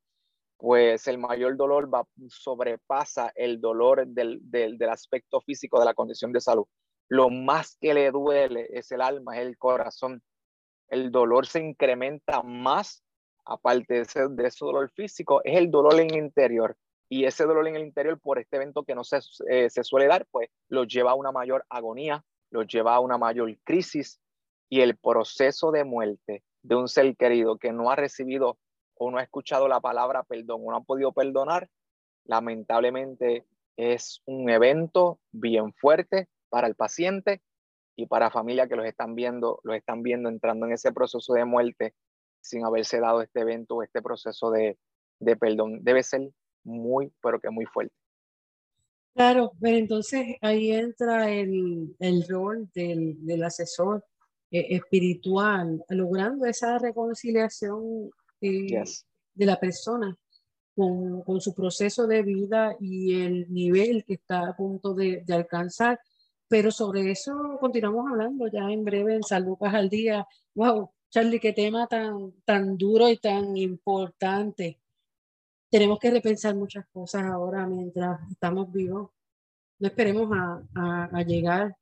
pues 0.58 1.08
el 1.08 1.18
mayor 1.18 1.56
dolor 1.56 1.94
va, 1.94 2.06
sobrepasa 2.28 3.32
el 3.36 3.62
dolor 3.62 4.06
del, 4.08 4.40
del, 4.44 4.78
del, 4.78 4.90
aspecto 4.90 5.40
físico 5.40 5.80
de 5.80 5.86
la 5.86 5.94
condición 5.94 6.34
de 6.34 6.42
salud. 6.42 6.66
Lo 7.08 7.30
más 7.30 7.78
que 7.80 7.94
le 7.94 8.12
duele 8.12 8.68
es 8.70 8.92
el 8.92 9.00
alma, 9.00 9.38
es 9.38 9.48
el 9.48 9.58
corazón. 9.58 10.22
El 10.90 11.10
dolor 11.10 11.48
se 11.48 11.62
incrementa 11.62 12.44
más, 12.44 13.02
aparte 13.46 13.96
de 13.96 14.02
ese, 14.02 14.28
de 14.28 14.52
dolor 14.60 14.90
físico, 14.92 15.42
es 15.44 15.58
el 15.58 15.72
dolor 15.72 16.00
en 16.00 16.12
el 16.12 16.18
interior. 16.18 16.76
Y 17.10 17.26
ese 17.26 17.44
dolor 17.44 17.68
en 17.68 17.76
el 17.76 17.84
interior 17.84 18.20
por 18.20 18.40
este 18.40 18.56
evento 18.56 18.84
que 18.84 18.96
no 18.96 19.04
se, 19.04 19.20
eh, 19.50 19.70
suele 19.70 20.08
dar, 20.08 20.26
pues 20.32 20.50
lo 20.70 20.86
lleva 20.86 21.12
a 21.12 21.16
una 21.16 21.32
mayor 21.32 21.66
agonía, 21.70 22.24
los 22.52 22.68
lleva 22.68 22.96
a 22.96 23.00
una 23.00 23.18
mayor 23.18 23.54
crisis 23.64 24.22
y 24.70 24.82
el 24.82 24.98
proceso 24.98 25.72
de 25.72 25.84
muerte 25.84 26.44
de 26.64 26.76
un 26.76 26.88
ser 26.88 27.16
querido 27.18 27.58
que 27.58 27.74
no 27.74 27.92
ha 27.92 27.96
recibido 27.96 28.58
o 28.96 29.12
no 29.12 29.18
ha 29.18 29.24
escuchado 29.24 29.68
la 29.68 29.82
palabra 29.82 30.24
perdón 30.24 30.62
o 30.66 30.72
no 30.72 30.78
ha 30.78 30.84
podido 30.84 31.12
perdonar, 31.12 31.70
lamentablemente 32.24 33.46
es 33.76 34.22
un 34.26 34.50
evento 34.50 35.20
bien 35.32 35.74
fuerte 35.74 36.30
para 36.50 36.68
el 36.68 36.76
paciente 36.76 37.42
y 37.96 38.06
para 38.06 38.32
familia 38.32 38.68
que 38.68 38.76
los 38.76 38.86
están 38.86 39.16
viendo, 39.16 39.60
los 39.64 39.76
están 39.76 40.04
viendo 40.04 40.30
entrando 40.30 40.66
en 40.66 40.74
ese 40.74 40.94
proceso 40.94 41.34
de 41.34 41.46
muerte 41.46 41.94
sin 42.42 42.66
haberse 42.66 43.00
dado 43.00 43.22
este 43.22 43.42
evento 43.42 43.76
o 43.76 43.84
este 43.84 44.02
proceso 44.02 44.52
de, 44.52 44.78
de 45.20 45.36
perdón. 45.38 45.84
Debe 45.84 46.04
ser 46.04 46.30
muy, 46.64 47.12
pero 47.22 47.40
que 47.40 47.50
muy 47.50 47.66
fuerte. 47.66 47.94
Claro, 49.14 49.52
pero 49.60 49.78
entonces 49.78 50.38
ahí 50.42 50.72
entra 50.72 51.30
el, 51.30 51.96
el 52.00 52.28
rol 52.28 52.70
del, 52.74 53.26
del 53.26 53.44
asesor 53.44 54.06
eh, 54.52 54.68
espiritual, 54.76 55.84
logrando 55.90 56.46
esa 56.46 56.78
reconciliación 56.78 58.10
eh, 58.40 58.84
de 59.34 59.46
la 59.46 59.60
persona 59.60 60.18
con, 60.76 61.24
con, 61.24 61.42
su 61.42 61.54
proceso 61.54 62.08
de 62.08 62.24
vida 62.24 62.76
y 62.80 63.22
el 63.22 63.52
nivel 63.52 64.06
que 64.06 64.14
está 64.14 64.48
a 64.48 64.56
punto 64.56 64.94
de, 64.94 65.24
de, 65.26 65.34
alcanzar. 65.34 66.00
Pero 66.48 66.72
sobre 66.72 67.12
eso 67.12 67.58
continuamos 67.60 68.10
hablando 68.10 68.48
ya 68.48 68.72
en 68.72 68.84
breve 68.86 69.16
en 69.16 69.24
San 69.24 69.44
Lucas 69.44 69.74
al 69.74 69.90
día. 69.90 70.26
Wow, 70.56 70.92
Charlie, 71.12 71.42
qué 71.42 71.52
tema 71.52 71.88
tan, 71.88 72.32
tan 72.46 72.78
duro 72.78 73.10
y 73.10 73.18
tan 73.18 73.58
importante 73.58 74.80
tenemos 75.70 76.00
que 76.00 76.10
repensar 76.10 76.56
muchas 76.56 76.86
cosas 76.88 77.24
ahora 77.26 77.66
mientras 77.68 78.20
estamos 78.32 78.72
vivos. 78.72 79.10
No 79.80 79.88
esperemos 79.88 80.30
a, 80.34 81.10
a, 81.12 81.22
llegar 81.24 81.76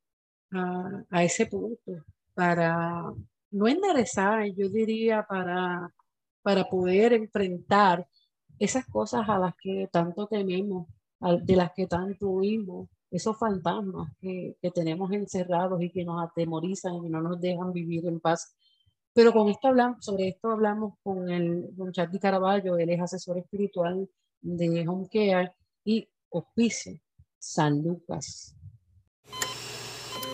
a, 0.50 1.04
a, 1.10 1.24
ese 1.24 1.46
punto 1.46 2.04
para 2.34 3.04
no 3.52 3.68
enderezar, 3.68 4.46
yo 4.46 4.68
diría, 4.68 5.24
para, 5.28 5.92
para 6.42 6.64
poder 6.64 7.12
enfrentar 7.12 8.08
esas 8.58 8.84
cosas 8.86 9.28
a 9.28 9.38
las 9.38 9.54
que 9.56 9.88
tanto 9.92 10.26
tememos, 10.26 10.88
de 11.42 11.54
las 11.56 11.72
que 11.72 11.86
tanto 11.86 12.28
huimos, 12.30 12.88
esos 13.12 13.38
fantasmas 13.38 14.12
que, 14.20 14.56
que 14.60 14.70
tenemos 14.70 15.12
encerrados 15.12 15.80
y 15.82 15.90
que 15.90 16.04
nos 16.04 16.20
atemorizan 16.20 16.94
y 17.04 17.08
no 17.08 17.20
nos 17.20 17.40
dejan 17.40 17.72
vivir 17.72 18.06
en 18.06 18.18
paz. 18.18 18.56
Pero 19.12 19.32
con 19.32 19.48
esto 19.48 19.68
hablamos, 19.68 20.04
sobre 20.04 20.28
esto 20.28 20.50
hablamos 20.50 20.94
con 21.02 21.28
el 21.28 21.70
con 21.76 21.92
Charlie 21.92 22.20
Caraballo, 22.20 22.78
él 22.78 22.90
es 22.90 23.00
asesor 23.00 23.38
espiritual 23.38 24.08
de 24.40 24.88
Home 24.88 25.08
Care 25.12 25.52
y 25.84 26.08
Hospicio 26.30 27.00
San 27.38 27.82
Lucas. 27.82 28.54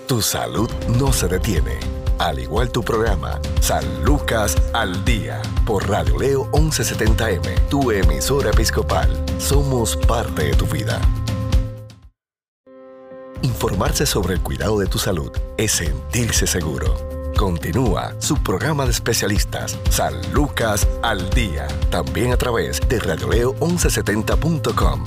Tu 0.07 0.21
salud 0.21 0.71
no 0.99 1.13
se 1.13 1.29
detiene. 1.29 1.79
Al 2.19 2.39
igual 2.39 2.71
tu 2.71 2.83
programa, 2.83 3.41
San 3.61 4.05
Lucas 4.05 4.57
al 4.73 5.05
Día, 5.05 5.43
por 5.67 5.89
Radio 5.89 6.19
Leo 6.19 6.51
1170M, 6.53 7.69
tu 7.69 7.91
emisora 7.91 8.51
episcopal. 8.51 9.09
Somos 9.39 9.97
parte 9.97 10.45
de 10.45 10.55
tu 10.55 10.67
vida. 10.67 11.01
Informarse 13.43 14.07
sobre 14.07 14.35
el 14.35 14.43
cuidado 14.43 14.79
de 14.79 14.87
tu 14.87 14.99
salud 14.99 15.31
es 15.59 15.73
sentirse 15.73 16.47
seguro. 16.47 17.16
Continúa 17.37 18.15
su 18.19 18.43
programa 18.43 18.87
de 18.87 18.93
especialistas, 18.93 19.79
San 19.91 20.15
Lucas 20.33 20.89
al 21.03 21.29
Día, 21.31 21.69
también 21.91 22.33
a 22.33 22.39
través 22.39 22.81
de 22.89 22.99
radioleo1170.com. 22.99 25.05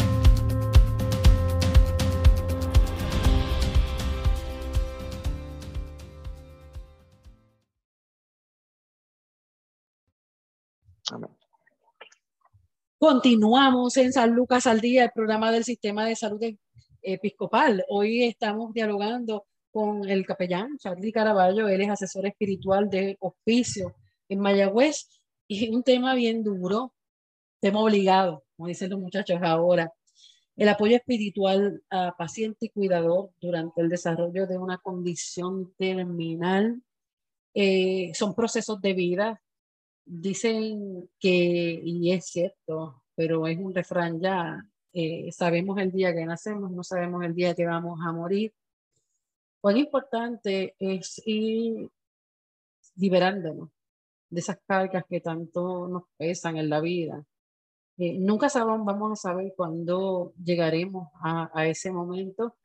Continuamos 13.00 13.98
en 13.98 14.14
San 14.14 14.36
Lucas 14.36 14.68
al 14.68 14.82
Día, 14.82 15.06
el 15.06 15.12
programa 15.16 15.52
del 15.52 15.64
Sistema 15.64 16.06
de 16.06 16.16
Salud 16.16 16.40
Episcopal. 17.02 17.84
Hoy 17.90 18.26
estamos 18.26 18.72
dialogando 18.72 19.48
con 19.72 20.08
el 20.10 20.26
capellán 20.26 20.78
Charlie 20.78 21.12
Caraballo, 21.12 21.68
él 21.68 21.82
es 21.82 21.90
asesor 21.90 22.26
espiritual 22.28 22.90
de 22.90 23.18
hospicio 23.20 23.96
en 24.28 24.40
Mayagüez 24.40 25.08
y 25.48 25.74
un 25.74 25.84
tema 25.84 26.16
bien 26.16 26.44
duro, 26.44 26.94
tema 27.60 27.82
obligado, 27.82 28.44
como 28.56 28.68
dicen 28.68 28.90
los 28.90 29.00
muchachos 29.00 29.40
ahora, 29.42 29.92
el 30.56 30.70
apoyo 30.70 30.98
espiritual 30.98 31.82
a 31.90 32.16
paciente 32.18 32.66
y 32.66 32.70
cuidador 32.70 33.32
durante 33.40 33.82
el 33.82 33.90
desarrollo 33.90 34.46
de 34.46 34.58
una 34.58 34.78
condición 34.78 35.74
terminal. 35.78 36.82
Eh, 37.54 38.12
son 38.14 38.36
procesos 38.36 38.82
de 38.82 38.94
vida. 38.94 39.42
Dicen 40.06 41.10
que, 41.20 41.80
y 41.82 42.12
es 42.12 42.26
cierto, 42.26 43.04
pero 43.16 43.48
es 43.48 43.58
un 43.58 43.74
refrán 43.74 44.20
ya, 44.20 44.66
eh, 44.92 45.32
sabemos 45.32 45.78
el 45.80 45.92
día 45.92 46.14
que 46.14 46.26
nacemos, 46.26 46.72
no 46.72 46.84
sabemos 46.84 47.24
el 47.24 47.34
día 47.34 47.56
que 47.56 47.66
vamos 47.66 48.00
a 48.06 48.12
morir 48.12 48.54
cuán 49.62 49.78
importante 49.78 50.76
es 50.80 51.22
ir 51.26 51.90
liberándonos 52.96 53.70
de 54.30 54.40
esas 54.40 54.60
cargas 54.68 55.06
que 55.10 55.22
tanto 55.22 55.88
nos 55.88 56.04
pesan 56.18 56.58
en 56.58 56.70
la 56.70 56.82
vida. 56.82 57.26
Eh, 57.98 58.18
nunca 58.20 58.50
sabemos, 58.50 58.86
vamos 58.86 59.12
a 59.14 59.30
saber 59.30 59.54
cuándo 59.56 60.34
llegaremos 60.44 61.10
a, 61.22 61.50
a 61.54 61.68
ese 61.68 61.92
momento. 61.92 62.56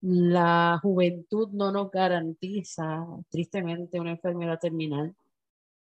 La 0.00 0.78
juventud 0.82 1.50
no 1.52 1.70
nos 1.70 1.90
garantiza, 1.90 3.06
tristemente, 3.28 4.00
una 4.00 4.12
enfermedad 4.12 4.58
terminal. 4.58 5.14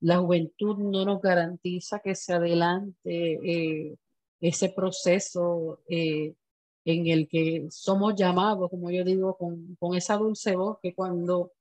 La 0.02 0.18
juventud 0.20 0.78
no 0.78 1.06
nos 1.06 1.22
garantiza 1.22 2.00
que 2.00 2.14
se 2.14 2.34
adelante 2.34 3.00
eh, 3.44 3.98
ese 4.40 4.70
proceso 4.70 5.80
eh, 5.88 6.34
en 6.86 7.08
el 7.08 7.28
que 7.28 7.68
somos 7.72 8.16
llamados, 8.16 8.70
como 8.70 8.92
yo 8.92 9.04
digo, 9.04 9.38
con, 9.38 9.76
con 9.80 9.96
esa 9.96 10.18
dulce 10.18 10.56
voz 10.56 10.80
que 10.82 10.94
cuando 10.94 11.52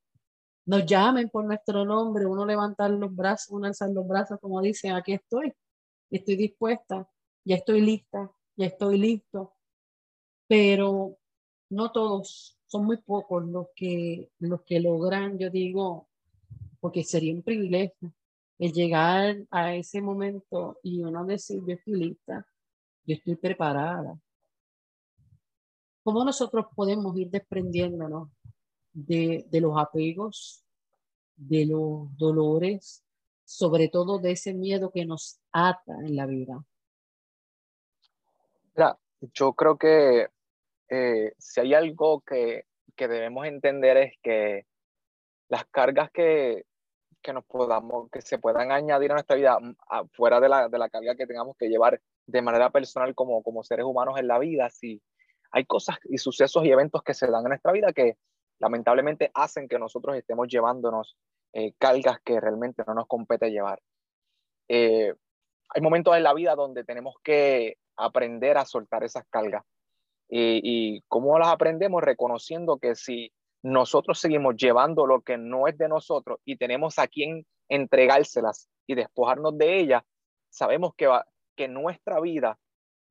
nos 0.65 0.85
llamen 0.85 1.29
por 1.29 1.45
nuestro 1.45 1.85
nombre, 1.85 2.25
uno 2.25 2.45
levantar 2.45 2.91
los 2.91 3.13
brazos, 3.15 3.49
uno 3.51 3.67
alzar 3.67 3.89
los 3.89 4.07
brazos, 4.07 4.39
como 4.39 4.61
dicen, 4.61 4.93
aquí 4.93 5.13
estoy, 5.13 5.53
estoy 6.09 6.35
dispuesta, 6.35 7.07
ya 7.43 7.55
estoy 7.57 7.81
lista, 7.81 8.31
ya 8.55 8.67
estoy 8.67 8.97
listo, 8.97 9.53
pero 10.47 11.17
no 11.69 11.91
todos, 11.91 12.57
son 12.67 12.85
muy 12.85 12.97
pocos 12.97 13.45
los 13.45 13.67
que, 13.75 14.29
los 14.39 14.61
que 14.63 14.79
logran, 14.79 15.37
yo 15.37 15.49
digo, 15.49 16.07
porque 16.79 17.03
sería 17.03 17.33
un 17.33 17.43
privilegio 17.43 18.13
el 18.59 18.71
llegar 18.71 19.37
a 19.51 19.75
ese 19.75 20.01
momento 20.01 20.79
y 20.83 21.01
uno 21.03 21.25
decir, 21.25 21.61
yo 21.65 21.73
estoy 21.73 21.95
lista, 21.95 22.45
yo 23.05 23.15
estoy 23.15 23.35
preparada, 23.35 24.17
¿Cómo 26.03 26.25
nosotros 26.25 26.65
podemos 26.75 27.17
ir 27.17 27.29
desprendiéndonos 27.29 28.29
de, 28.91 29.45
los 29.53 29.77
apegos, 29.77 30.65
de 31.35 31.65
los 31.65 32.15
dolores, 32.17 33.05
sobre 33.45 33.87
todo 33.87 34.19
de 34.19 34.31
ese 34.31 34.53
miedo 34.53 34.91
que 34.91 35.05
nos 35.05 35.39
ata 35.53 35.93
en 36.05 36.15
la 36.17 36.25
vida? 36.25 36.61
Mira, 38.75 38.99
yo 39.33 39.53
creo 39.53 39.77
que 39.77 40.27
eh, 40.89 41.33
si 41.37 41.61
hay 41.61 41.73
algo 41.73 42.19
que, 42.21 42.65
que, 42.97 43.07
debemos 43.07 43.45
entender 43.45 43.95
es 43.97 44.13
que 44.21 44.65
las 45.47 45.65
cargas 45.65 46.11
que, 46.11 46.65
que 47.21 47.31
nos 47.31 47.45
podamos, 47.45 48.09
que 48.11 48.21
se 48.21 48.39
puedan 48.39 48.73
añadir 48.73 49.11
a 49.11 49.15
nuestra 49.15 49.37
vida, 49.37 49.57
mm, 49.57 49.75
fuera 50.11 50.41
de 50.41 50.49
la, 50.49 50.67
de 50.67 50.77
la 50.77 50.89
carga 50.89 51.15
que 51.15 51.27
tengamos 51.27 51.55
que 51.55 51.69
llevar 51.69 52.01
de 52.25 52.41
manera 52.41 52.71
personal 52.71 53.15
como, 53.15 53.41
como 53.41 53.63
seres 53.63 53.85
humanos 53.85 54.19
en 54.19 54.27
la 54.27 54.39
vida, 54.39 54.69
si, 54.69 55.01
hay 55.53 55.65
cosas 55.65 55.97
y 56.05 56.17
sucesos 56.17 56.65
y 56.65 56.71
eventos 56.71 57.03
que 57.03 57.13
se 57.13 57.27
dan 57.27 57.43
en 57.43 57.49
nuestra 57.49 57.71
vida 57.71 57.93
que 57.93 58.17
lamentablemente 58.59 59.29
hacen 59.35 59.67
que 59.67 59.77
nosotros 59.77 60.17
estemos 60.17 60.47
llevándonos 60.47 61.15
eh, 61.53 61.73
cargas 61.77 62.17
que 62.25 62.41
realmente 62.41 62.83
no 62.87 62.95
nos 62.95 63.07
compete 63.07 63.51
llevar. 63.51 63.79
Eh, 64.67 65.13
hay 65.69 65.81
momentos 65.81 66.17
en 66.17 66.23
la 66.23 66.33
vida 66.33 66.55
donde 66.55 66.83
tenemos 66.83 67.15
que 67.23 67.77
aprender 67.95 68.57
a 68.57 68.65
soltar 68.65 69.03
esas 69.03 69.25
cargas. 69.29 69.63
Y, 70.35 71.03
cómo 71.09 71.37
las 71.37 71.49
aprendemos 71.49 72.01
reconociendo 72.01 72.79
que 72.79 72.95
si 72.95 73.31
nosotros 73.61 74.19
seguimos 74.19 74.55
llevando 74.55 75.05
lo 75.05 75.21
que 75.21 75.37
no 75.37 75.67
es 75.67 75.77
de 75.77 75.87
nosotros 75.87 76.39
y 76.43 76.57
tenemos 76.57 76.97
a 76.97 77.07
quien 77.07 77.45
entregárselas 77.69 78.67
y 78.87 78.95
despojarnos 78.95 79.55
de 79.59 79.79
ellas, 79.79 80.03
sabemos 80.49 80.95
que, 80.95 81.05
va, 81.05 81.27
que 81.55 81.67
nuestra 81.67 82.19
vida 82.19 82.57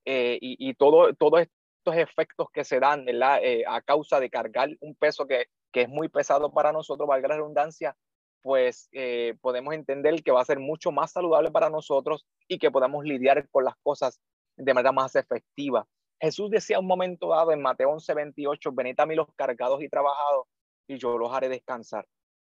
eh, 0.05 0.37
y, 0.41 0.69
y, 0.69 0.75
todo, 0.75 1.15
todo, 1.15 1.39
estos 1.83 1.97
efectos 1.97 2.47
que 2.53 2.65
se 2.65 2.79
dan 2.79 3.05
eh, 3.09 3.65
a 3.67 3.83
causa 3.83 4.21
de 4.21 4.31
cargar 4.31 4.71
un 4.81 4.95
peso 4.95 5.27
que, 5.27 5.47
que, 5.73 5.83
es 5.83 5.89
muy 5.89 6.09
pesado 6.09 6.53
para 6.53 6.73
nosotros, 6.73 7.09
valga 7.09 7.29
la 7.29 7.37
redundancia, 7.37 7.97
pues 8.41 8.89
eh, 8.93 9.35
podemos 9.41 9.75
entender 9.75 10.23
que 10.23 10.31
va 10.31 10.41
a 10.41 10.45
ser 10.45 10.61
mucho 10.61 10.93
más 10.93 11.13
saludable 11.13 11.51
para 11.51 11.71
nosotros 11.71 12.25
y 12.47 12.59
que 12.59 12.71
podamos 12.71 13.05
lidiar 13.05 13.49
con 13.51 13.65
las 13.65 13.75
cosas 13.83 14.21
de 14.57 14.75
manera 14.75 14.93
más 14.93 15.17
efectiva. 15.17 15.87
Jesús 16.21 16.51
decía 16.51 16.79
un 16.79 16.87
momento 16.87 17.31
dado 17.31 17.51
en 17.51 17.61
Mateo 17.61 17.91
11, 17.91 18.15
28, 18.15 18.73
venid 18.73 19.01
a 19.01 19.07
mí 19.07 19.17
los 19.17 19.27
cargados 19.35 19.83
y 19.83 19.89
trabajados 19.89 20.47
y 20.87 20.99
yo 20.99 21.19
los 21.19 21.33
haré 21.33 21.49
descansar. 21.49 22.07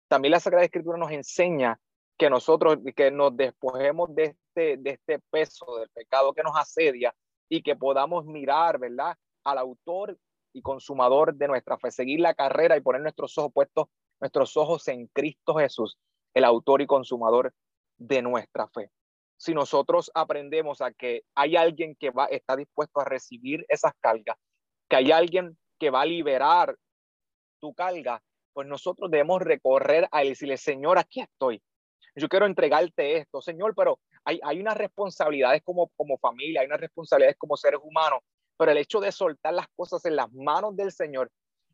También 0.08 0.32
la 0.32 0.40
Sagrada 0.40 0.64
Escritura 0.64 0.98
nos 0.98 1.12
enseña 1.12 1.78
que 2.18 2.28
nosotros, 2.28 2.78
que 2.96 3.12
nos 3.12 3.36
despojemos 3.36 4.12
de 4.12 4.24
este, 4.24 4.76
de 4.76 4.90
este 4.90 5.20
peso 5.30 5.78
del 5.78 5.88
pecado 5.90 6.32
que 6.32 6.42
nos 6.42 6.56
asedia 6.56 7.14
y 7.50 7.62
que 7.62 7.76
podamos 7.76 8.24
mirar, 8.24 8.78
¿verdad? 8.78 9.18
Al 9.44 9.58
autor 9.58 10.16
y 10.54 10.62
consumador 10.62 11.34
de 11.34 11.48
nuestra 11.48 11.76
fe, 11.78 11.90
seguir 11.90 12.20
la 12.20 12.32
carrera 12.32 12.76
y 12.76 12.80
poner 12.80 13.02
nuestros 13.02 13.36
ojos 13.36 13.52
puestos, 13.52 13.88
nuestros 14.20 14.56
ojos 14.56 14.86
en 14.88 15.08
Cristo 15.08 15.54
Jesús, 15.56 15.98
el 16.32 16.44
autor 16.44 16.80
y 16.80 16.86
consumador 16.86 17.52
de 17.98 18.22
nuestra 18.22 18.68
fe. 18.68 18.90
Si 19.36 19.52
nosotros 19.52 20.10
aprendemos 20.14 20.80
a 20.80 20.92
que 20.92 21.22
hay 21.34 21.56
alguien 21.56 21.96
que 21.96 22.10
va, 22.10 22.26
está 22.26 22.56
dispuesto 22.56 23.00
a 23.00 23.04
recibir 23.04 23.66
esas 23.68 23.92
cargas, 24.00 24.36
que 24.88 24.96
hay 24.96 25.10
alguien 25.10 25.58
que 25.78 25.90
va 25.90 26.02
a 26.02 26.06
liberar 26.06 26.76
tu 27.58 27.74
carga, 27.74 28.22
pues 28.52 28.68
nosotros 28.68 29.10
debemos 29.10 29.42
recorrer 29.42 30.08
a 30.12 30.22
él 30.22 30.28
y 30.28 30.30
decirle, 30.30 30.56
Señor, 30.56 30.98
aquí 30.98 31.20
estoy 31.20 31.62
yo 32.16 32.28
quiero 32.28 32.46
entregarte 32.46 33.16
esto, 33.16 33.40
Señor, 33.40 33.74
pero 33.74 33.98
hay, 34.24 34.40
hay 34.42 34.61
unas 34.61 34.76
responsabilidades 34.76 35.62
como, 35.62 35.88
como 35.96 36.18
familia, 36.18 36.61
hay 36.61 36.66
unas 36.66 36.80
responsabilidades 36.80 37.37
como 37.38 37.56
seres 37.56 37.80
humanos, 37.83 38.20
pero 38.56 38.72
el 38.72 38.78
hecho 38.78 39.00
de 39.00 39.12
soltar 39.12 39.54
las 39.54 39.66
cosas 39.74 40.04
en 40.04 40.16
las 40.16 40.33
manos 40.33 40.76
del 40.76 40.92
Señor 40.92 41.30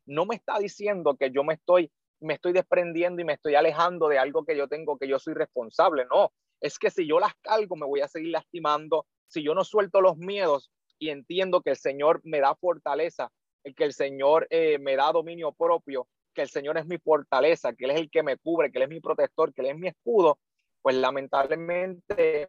no 0.07 0.25
me 0.25 0.37
está 0.37 0.59
diciendo 0.59 1.17
que 1.17 1.31
yo 1.31 1.43
me 1.43 1.55
estoy, 1.55 1.91
me 2.21 2.35
estoy 2.35 2.53
desprendiendo 2.53 3.21
y 3.21 3.25
me 3.25 3.35
estoy 3.35 3.55
alejando 3.55 4.09
de 4.09 4.19
algo 4.19 4.45
que 4.45 4.57
yo 4.57 4.69
tengo, 4.69 4.97
que 4.97 5.09
yo 5.09 5.19
soy 5.19 5.35
responsable, 5.35 6.07
no, 6.11 6.33
es 6.61 6.79
que 6.79 6.91
si 6.91 7.07
yo 7.07 7.19
las 7.19 7.35
cargo 7.43 7.77
me 7.77 7.87
voy 7.87 8.01
a 8.01 8.09
seguir 8.09 8.31
lastimando, 8.31 9.07
si 9.29 9.43
yo 9.43 9.55
no 9.55 9.65
suelto 9.65 10.01
los 10.01 10.17
miedos 10.17 10.71
y 10.99 11.11
entiendo 11.11 11.61
que 11.61 11.71
el 11.71 11.77
Señor 11.77 12.21
me 12.25 12.41
da 12.41 12.55
fortaleza, 12.55 13.31
que 13.75 13.85
el 13.85 13.93
Señor 13.93 14.47
eh, 14.51 14.79
me 14.79 14.97
da 14.97 15.11
dominio 15.13 15.53
propio, 15.53 16.09
que 16.35 16.43
el 16.43 16.49
Señor 16.49 16.79
es 16.79 16.87
mi 16.87 16.99
fortaleza, 16.99 17.73
que 17.73 17.87
Él 17.87 17.91
es 17.93 18.01
el 18.01 18.11
que 18.11 18.23
me 18.23 18.37
cubre, 18.37 18.71
que 18.71 18.79
Él 18.79 18.85
es 18.85 18.91
mi 18.91 19.01
protector, 19.01 19.53
que 19.53 19.63
Él 19.63 19.69
es 19.69 19.77
mi 19.77 19.89
escudo, 19.89 20.39
pues 20.87 20.95
lamentablemente 20.95 22.49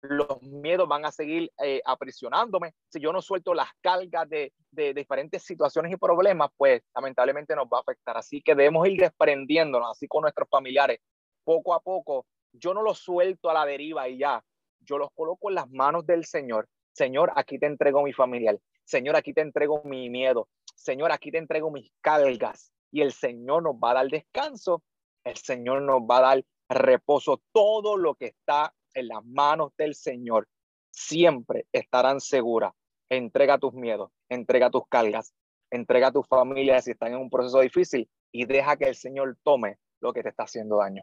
los 0.00 0.40
miedos 0.40 0.86
van 0.86 1.04
a 1.04 1.10
seguir 1.10 1.50
eh, 1.60 1.82
aprisionándome. 1.84 2.74
Si 2.92 3.00
yo 3.00 3.12
no 3.12 3.20
suelto 3.20 3.54
las 3.54 3.70
cargas 3.80 4.28
de, 4.28 4.52
de, 4.70 4.94
diferentes 4.94 5.42
situaciones 5.42 5.90
y 5.90 5.96
problemas, 5.96 6.50
pues 6.56 6.80
lamentablemente 6.94 7.56
nos 7.56 7.66
va 7.66 7.78
a 7.78 7.80
afectar. 7.80 8.16
Así 8.16 8.40
que 8.40 8.54
debemos 8.54 8.86
ir 8.86 9.00
desprendiéndonos, 9.00 9.90
así 9.90 10.06
con 10.06 10.22
nuestros 10.22 10.48
familiares, 10.48 11.00
poco 11.42 11.74
a 11.74 11.80
poco. 11.80 12.24
Yo 12.52 12.72
no 12.72 12.82
los 12.82 13.00
suelto 13.00 13.50
a 13.50 13.54
la 13.54 13.66
deriva 13.66 14.08
y 14.08 14.18
ya, 14.18 14.40
yo 14.78 14.96
los 14.96 15.08
coloco 15.12 15.48
en 15.48 15.56
las 15.56 15.68
manos 15.68 16.06
del 16.06 16.24
Señor. 16.24 16.68
Señor, 16.92 17.32
aquí 17.34 17.58
te 17.58 17.66
entrego 17.66 18.00
mi 18.04 18.12
familiar. 18.12 18.60
Señor, 18.84 19.16
aquí 19.16 19.32
te 19.32 19.40
entrego 19.40 19.82
mi 19.82 20.08
miedo. 20.08 20.48
Señor, 20.76 21.10
aquí 21.10 21.32
te 21.32 21.38
entrego 21.38 21.72
mis 21.72 21.90
cargas 22.00 22.70
y 22.92 23.00
el 23.00 23.12
Señor 23.12 23.64
nos 23.64 23.74
va 23.74 23.90
a 23.90 23.94
dar 23.94 24.08
descanso, 24.08 24.84
el 25.24 25.36
Señor 25.36 25.82
nos 25.82 26.02
va 26.02 26.18
a 26.18 26.20
dar 26.20 26.44
reposo. 26.68 27.42
Todo 27.52 27.96
lo 27.96 28.14
que 28.14 28.26
está 28.26 28.74
en 28.94 29.08
las 29.08 29.24
manos 29.24 29.72
del 29.76 29.94
Señor 29.94 30.48
siempre 30.90 31.66
estarán 31.72 32.20
seguras. 32.20 32.72
Entrega 33.08 33.58
tus 33.58 33.72
miedos, 33.72 34.10
entrega 34.28 34.70
tus 34.70 34.86
cargas, 34.88 35.32
entrega 35.70 36.08
a 36.08 36.12
tu 36.12 36.22
familia 36.22 36.80
si 36.80 36.92
están 36.92 37.12
en 37.12 37.18
un 37.18 37.30
proceso 37.30 37.60
difícil 37.60 38.08
y 38.32 38.46
deja 38.46 38.76
que 38.76 38.86
el 38.88 38.96
Señor 38.96 39.36
tome 39.42 39.78
lo 40.00 40.12
que 40.12 40.22
te 40.22 40.30
está 40.30 40.44
haciendo 40.44 40.78
daño. 40.78 41.02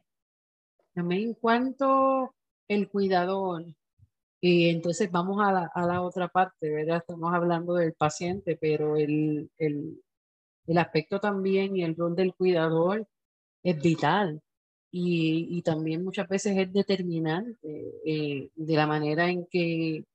En 0.96 1.34
cuanto 1.36 2.36
el 2.68 2.90
cuidador, 2.90 3.66
y 4.42 4.70
entonces 4.70 5.10
vamos 5.10 5.42
a 5.42 5.52
la, 5.52 5.72
a 5.74 5.88
la, 5.88 6.02
otra 6.02 6.28
parte, 6.28 6.70
¿verdad? 6.70 6.98
Estamos 6.98 7.34
hablando 7.34 7.76
del 7.76 7.94
paciente, 7.94 8.58
pero 8.60 8.98
el, 8.98 9.50
el, 9.58 10.04
el 10.68 10.78
aspecto 10.78 11.20
también 11.20 11.76
y 11.78 11.84
el 11.84 11.96
rol 11.96 12.16
del 12.16 12.36
cuidador 12.36 13.08
es 13.64 13.82
vital 13.82 14.42
y, 14.96 15.62
también 15.64 16.04
muchas 16.04 16.28
veces 16.30 16.56
es 16.56 16.72
determinante 16.72 17.94
eh, 18.06 18.52
de 18.56 18.76
la 18.76 18.86
manera 18.86 19.28
en 19.28 19.48
que 19.48 20.06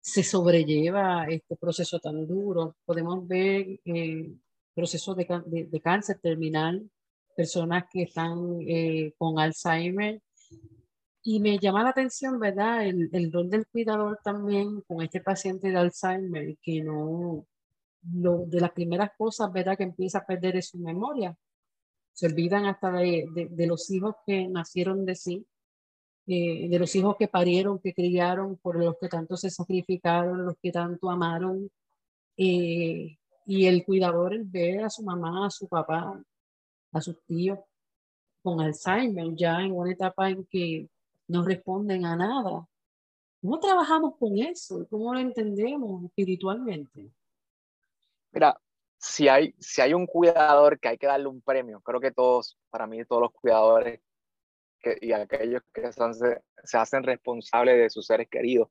se 0.00 0.22
sobrelleva 0.22 1.26
este 1.28 1.56
proceso 1.56 1.98
tan 1.98 2.28
duro. 2.28 2.76
Podemos 2.84 3.26
ver 3.26 3.80
eh, 3.84 4.32
procesos 4.72 5.16
de, 5.16 5.80
cáncer 5.82 6.20
terminal, 6.20 6.88
personas 7.34 7.84
que 7.92 8.02
están 8.04 8.60
eh, 8.68 9.14
con 9.18 9.40
Alzheimer. 9.40 10.22
Y 11.24 11.40
me 11.40 11.58
llama 11.58 11.82
la 11.82 11.90
atención, 11.90 12.38
¿verdad? 12.38 12.86
El, 12.86 13.10
el 13.12 13.32
rol 13.32 13.50
del 13.50 13.66
cuidador 13.66 14.20
también 14.22 14.80
con 14.82 15.02
este 15.02 15.20
paciente 15.20 15.70
de 15.70 15.76
Alzheimer 15.76 16.56
que 16.62 16.82
no, 16.82 17.46
lo, 18.12 18.46
de 18.46 18.60
las 18.60 18.70
primeras 18.70 19.10
cosas, 19.18 19.52
¿verdad? 19.52 19.76
Que 19.76 19.82
empieza 19.82 20.18
a 20.18 20.26
perder 20.26 20.56
es 20.56 20.68
su 20.68 20.78
memoria. 20.78 21.36
Se 22.20 22.26
olvidan 22.26 22.66
hasta 22.66 22.92
de, 22.92 23.48
de, 23.50 23.66
los 23.66 23.90
hijos 23.90 24.14
que 24.26 24.46
nacieron 24.46 25.06
de 25.06 25.14
sí, 25.14 25.46
eh, 26.26 26.68
de 26.68 26.78
los 26.78 26.94
hijos 26.94 27.16
que 27.18 27.28
parieron, 27.28 27.78
que 27.78 27.94
criaron, 27.94 28.58
por 28.58 28.76
los 28.76 28.98
que 29.00 29.08
tanto 29.08 29.38
se 29.38 29.48
sacrificaron, 29.48 30.44
los 30.44 30.56
que 30.62 30.70
tanto 30.70 31.08
amaron. 31.08 31.70
Eh, 32.36 33.16
y 33.46 33.64
el 33.64 33.86
cuidador, 33.86 34.34
el 34.34 34.44
ver 34.44 34.84
a 34.84 34.90
su 34.90 35.02
mamá, 35.02 35.46
a 35.46 35.50
su 35.50 35.66
papá, 35.66 36.22
a 36.92 37.00
sus 37.00 37.24
tíos 37.24 37.58
con 38.42 38.60
Alzheimer, 38.60 39.34
ya 39.34 39.62
en 39.62 39.72
una 39.72 39.90
etapa 39.90 40.28
en 40.28 40.44
que 40.44 40.90
no 41.28 41.42
responden 41.42 42.04
a 42.04 42.16
nada. 42.16 42.68
¿Cómo 43.40 43.58
trabajamos 43.58 44.16
con 44.18 44.36
eso? 44.36 44.86
¿Cómo 44.90 45.14
lo 45.14 45.20
entendemos 45.20 46.04
espiritualmente? 46.04 47.10
Mira, 48.32 48.60
si 49.00 49.28
hay, 49.28 49.54
si 49.58 49.80
hay 49.80 49.94
un 49.94 50.06
cuidador 50.06 50.78
que 50.78 50.88
hay 50.88 50.98
que 50.98 51.06
darle 51.06 51.26
un 51.26 51.40
premio, 51.40 51.80
creo 51.80 52.00
que 52.00 52.12
todos, 52.12 52.58
para 52.68 52.86
mí, 52.86 53.02
todos 53.06 53.22
los 53.22 53.32
cuidadores 53.32 54.00
y 55.00 55.12
aquellos 55.12 55.62
que 55.72 55.90
se, 55.92 56.76
hacen 56.78 57.02
responsables 57.02 57.78
de 57.78 57.90
sus 57.90 58.06
seres 58.06 58.28
queridos 58.30 58.68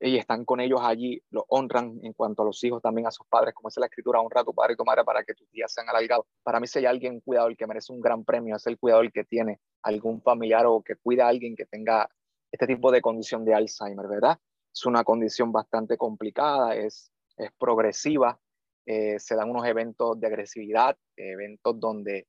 y 0.00 0.16
están 0.16 0.44
con 0.44 0.60
ellos 0.60 0.80
allí, 0.82 1.20
lo 1.30 1.44
honran 1.48 1.98
en 2.02 2.12
cuanto 2.12 2.42
a 2.42 2.44
los 2.44 2.62
hijos, 2.62 2.82
también 2.82 3.06
a 3.06 3.10
sus 3.10 3.26
padres, 3.26 3.54
como 3.54 3.68
dice 3.68 3.80
la 3.80 3.86
escritura, 3.86 4.20
honra 4.20 4.44
tu 4.44 4.54
padre 4.54 4.74
y 4.74 4.76
tu 4.76 4.84
madre 4.84 5.02
para 5.02 5.24
que 5.24 5.34
tus 5.34 5.50
días 5.50 5.72
sean 5.72 5.88
alargados. 5.88 6.26
Para 6.42 6.60
mí, 6.60 6.66
si 6.66 6.80
hay 6.80 6.86
alguien 6.86 7.20
cuidador 7.20 7.56
que 7.56 7.66
merece 7.66 7.92
un 7.92 8.00
gran 8.00 8.24
premio, 8.24 8.56
es 8.56 8.66
el 8.66 8.78
cuidador 8.78 9.10
que 9.10 9.24
tiene 9.24 9.60
algún 9.82 10.20
familiar 10.22 10.66
o 10.66 10.82
que 10.82 10.96
cuida 10.96 11.26
a 11.26 11.28
alguien 11.28 11.56
que 11.56 11.66
tenga 11.66 12.08
este 12.52 12.66
tipo 12.66 12.92
de 12.92 13.00
condición 13.00 13.44
de 13.44 13.54
Alzheimer, 13.54 14.06
¿verdad? 14.06 14.38
Es 14.72 14.84
una 14.86 15.02
condición 15.04 15.52
bastante 15.52 15.96
complicada, 15.96 16.76
es, 16.76 17.10
es 17.36 17.50
progresiva, 17.58 18.38
eh, 18.86 19.18
se 19.18 19.34
dan 19.34 19.50
unos 19.50 19.66
eventos 19.66 20.18
de 20.20 20.26
agresividad, 20.26 20.96
eventos 21.16 21.78
donde 21.80 22.26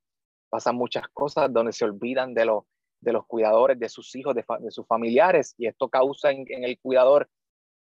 pasan 0.48 0.76
muchas 0.76 1.08
cosas, 1.08 1.52
donde 1.52 1.72
se 1.72 1.84
olvidan 1.84 2.32
de, 2.32 2.46
los 2.46 2.64
de 3.00 3.12
los 3.12 3.26
cuidadores, 3.26 3.78
de 3.78 3.88
sus 3.88 4.14
hijos, 4.16 4.34
de, 4.34 4.44
sus 4.70 4.86
familiares, 4.86 5.54
y 5.58 5.66
esto 5.66 5.88
causa 5.88 6.30
en, 6.30 6.46
el 6.48 6.78
cuidador 6.80 7.28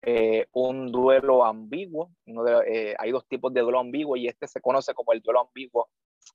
eh, 0.03 0.47
un 0.53 0.93
duelo 0.93 1.45
ambiguo. 1.45 2.13
Eh, 2.67 2.95
hay 2.99 3.11
dos 3.11 3.27
tipos 3.27 3.53
de 3.53 3.63
duelo 3.63 3.81
ambiguo 3.81 4.17
y 4.17 4.29
este 4.29 4.47
se 4.47 4.61
conoce 4.61 4.95
como 4.95 5.13
el 5.13 5.21
duelo 5.21 5.41
ambiguo, 5.41 5.89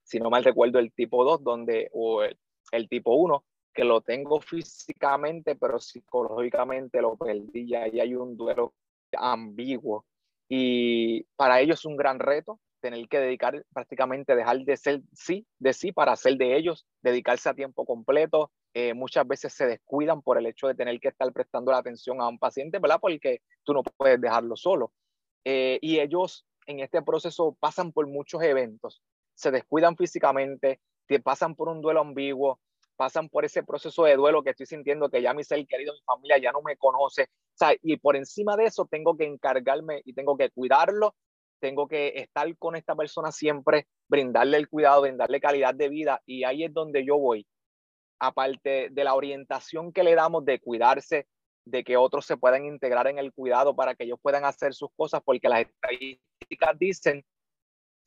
si 0.04 0.20
no 0.20 0.30
mal 0.30 0.44
recuerdo, 0.44 0.80
el 0.80 0.92
tipo 0.94 1.24
2, 1.24 1.44
donde, 1.44 1.90
o 1.94 2.24
el, 2.24 2.38
el 2.72 2.90
tipo 2.90 3.16
1, 3.16 3.44
que 3.74 3.84
lo 3.84 4.02
tengo 4.02 4.42
físicamente, 4.42 5.56
pero 5.56 5.80
psicológicamente 5.80 7.02
lo 7.02 7.16
perdí, 7.16 7.62
y 7.62 7.76
ahí 7.76 8.00
hay 8.00 8.16
un 8.16 8.36
duelo 8.36 8.74
ambiguo 9.14 10.06
y 10.50 11.24
para 11.36 11.60
ellos 11.60 11.80
es 11.80 11.86
un 11.86 11.98
gran 11.98 12.20
reto 12.20 12.60
tener 12.80 13.08
que 13.08 13.20
dedicar 13.20 13.66
prácticamente, 13.74 14.36
dejar 14.36 14.60
de 14.60 14.78
ser 14.78 15.02
sí, 15.14 15.46
de 15.60 15.74
sí 15.74 15.92
para 15.92 16.16
ser 16.16 16.38
de 16.38 16.56
ellos, 16.56 16.86
dedicarse 17.02 17.50
a 17.50 17.54
tiempo 17.54 17.86
completo. 17.86 18.52
Eh, 18.74 18.94
muchas 18.94 19.28
veces 19.28 19.54
se 19.54 19.66
descuidan 19.66 20.22
por 20.22 20.38
el 20.38 20.46
hecho 20.46 20.68
de 20.68 20.76
tener 20.76 21.00
que 21.00 21.08
estar 21.10 21.32
prestando 21.34 21.72
la 21.72 21.80
atención 21.80 22.22
a 22.22 22.28
un 22.28 22.38
paciente, 22.38 22.80
¿verdad? 22.80 23.00
Porque 23.02 23.42
tú 23.64 23.74
no 23.74 23.84
puedes 23.84 24.22
dejarlo 24.22 24.56
solo. 24.56 24.92
Eh, 25.44 25.80
y 25.82 26.00
ellos 26.00 26.46
en 26.68 26.80
este 26.80 27.02
proceso 27.02 27.58
pasan 27.60 27.92
por 27.92 28.08
muchos 28.08 28.44
eventos, 28.44 29.02
se 29.34 29.52
descuidan 29.52 29.96
físicamente, 29.96 30.80
pasan 31.24 31.56
por 31.56 31.70
un 31.70 31.82
duelo 31.82 32.02
ambiguo, 32.02 32.60
pasan 32.98 33.30
por 33.30 33.46
ese 33.46 33.64
proceso 33.64 34.04
de 34.04 34.16
duelo 34.16 34.44
que 34.44 34.50
estoy 34.50 34.66
sintiendo 34.66 35.10
que 35.10 35.22
ya 35.22 35.34
mi 35.34 35.44
ser 35.44 35.66
querido, 35.68 35.94
mi 35.94 36.02
familia 36.02 36.38
ya 36.40 36.52
no 36.52 36.62
me 36.62 36.76
conoce. 36.76 37.24
O 37.24 37.58
sea, 37.58 37.74
y 37.82 37.98
por 37.98 38.16
encima 38.16 38.58
de 38.58 38.66
eso 38.66 38.86
tengo 38.86 39.16
que 39.16 39.26
encargarme 39.26 40.02
y 40.04 40.14
tengo 40.14 40.36
que 40.36 40.50
cuidarlo, 40.50 41.16
tengo 41.60 41.88
que 41.88 42.14
estar 42.16 42.56
con 42.58 42.76
esta 42.76 42.96
persona 42.96 43.32
siempre, 43.32 43.88
brindarle 44.10 44.58
el 44.58 44.68
cuidado, 44.68 45.02
brindarle 45.04 45.40
calidad 45.40 45.74
de 45.74 45.90
vida. 45.90 46.22
Y 46.26 46.44
ahí 46.44 46.64
es 46.64 46.74
donde 46.74 47.06
yo 47.06 47.18
voy. 47.18 47.48
Aparte 48.20 48.90
de 48.92 49.04
la 49.04 49.16
orientación 49.16 49.94
que 49.94 50.04
le 50.04 50.16
damos 50.16 50.44
de 50.44 50.60
cuidarse, 50.60 51.28
de 51.66 51.84
que 51.84 51.98
otros 51.98 52.26
se 52.26 52.38
puedan 52.38 52.66
integrar 52.66 53.08
en 53.08 53.20
el 53.20 53.34
cuidado 53.34 53.76
para 53.76 53.94
que 53.96 54.06
ellos 54.06 54.20
puedan 54.22 54.46
hacer 54.46 54.74
sus 54.74 54.90
cosas, 54.96 55.22
porque 55.24 55.50
las 55.50 55.62
estadísticas 55.62 56.80
dicen 56.80 57.26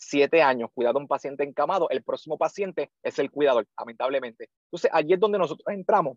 siete 0.00 0.42
años 0.42 0.70
cuidado 0.72 0.98
a 0.98 1.02
un 1.02 1.08
paciente 1.08 1.44
encamado, 1.44 1.88
el 1.90 2.02
próximo 2.02 2.38
paciente 2.38 2.90
es 3.02 3.18
el 3.18 3.30
cuidador, 3.30 3.66
lamentablemente. 3.78 4.48
Entonces, 4.66 4.90
allí 4.92 5.12
es 5.12 5.20
donde 5.20 5.38
nosotros 5.38 5.66
entramos, 5.68 6.16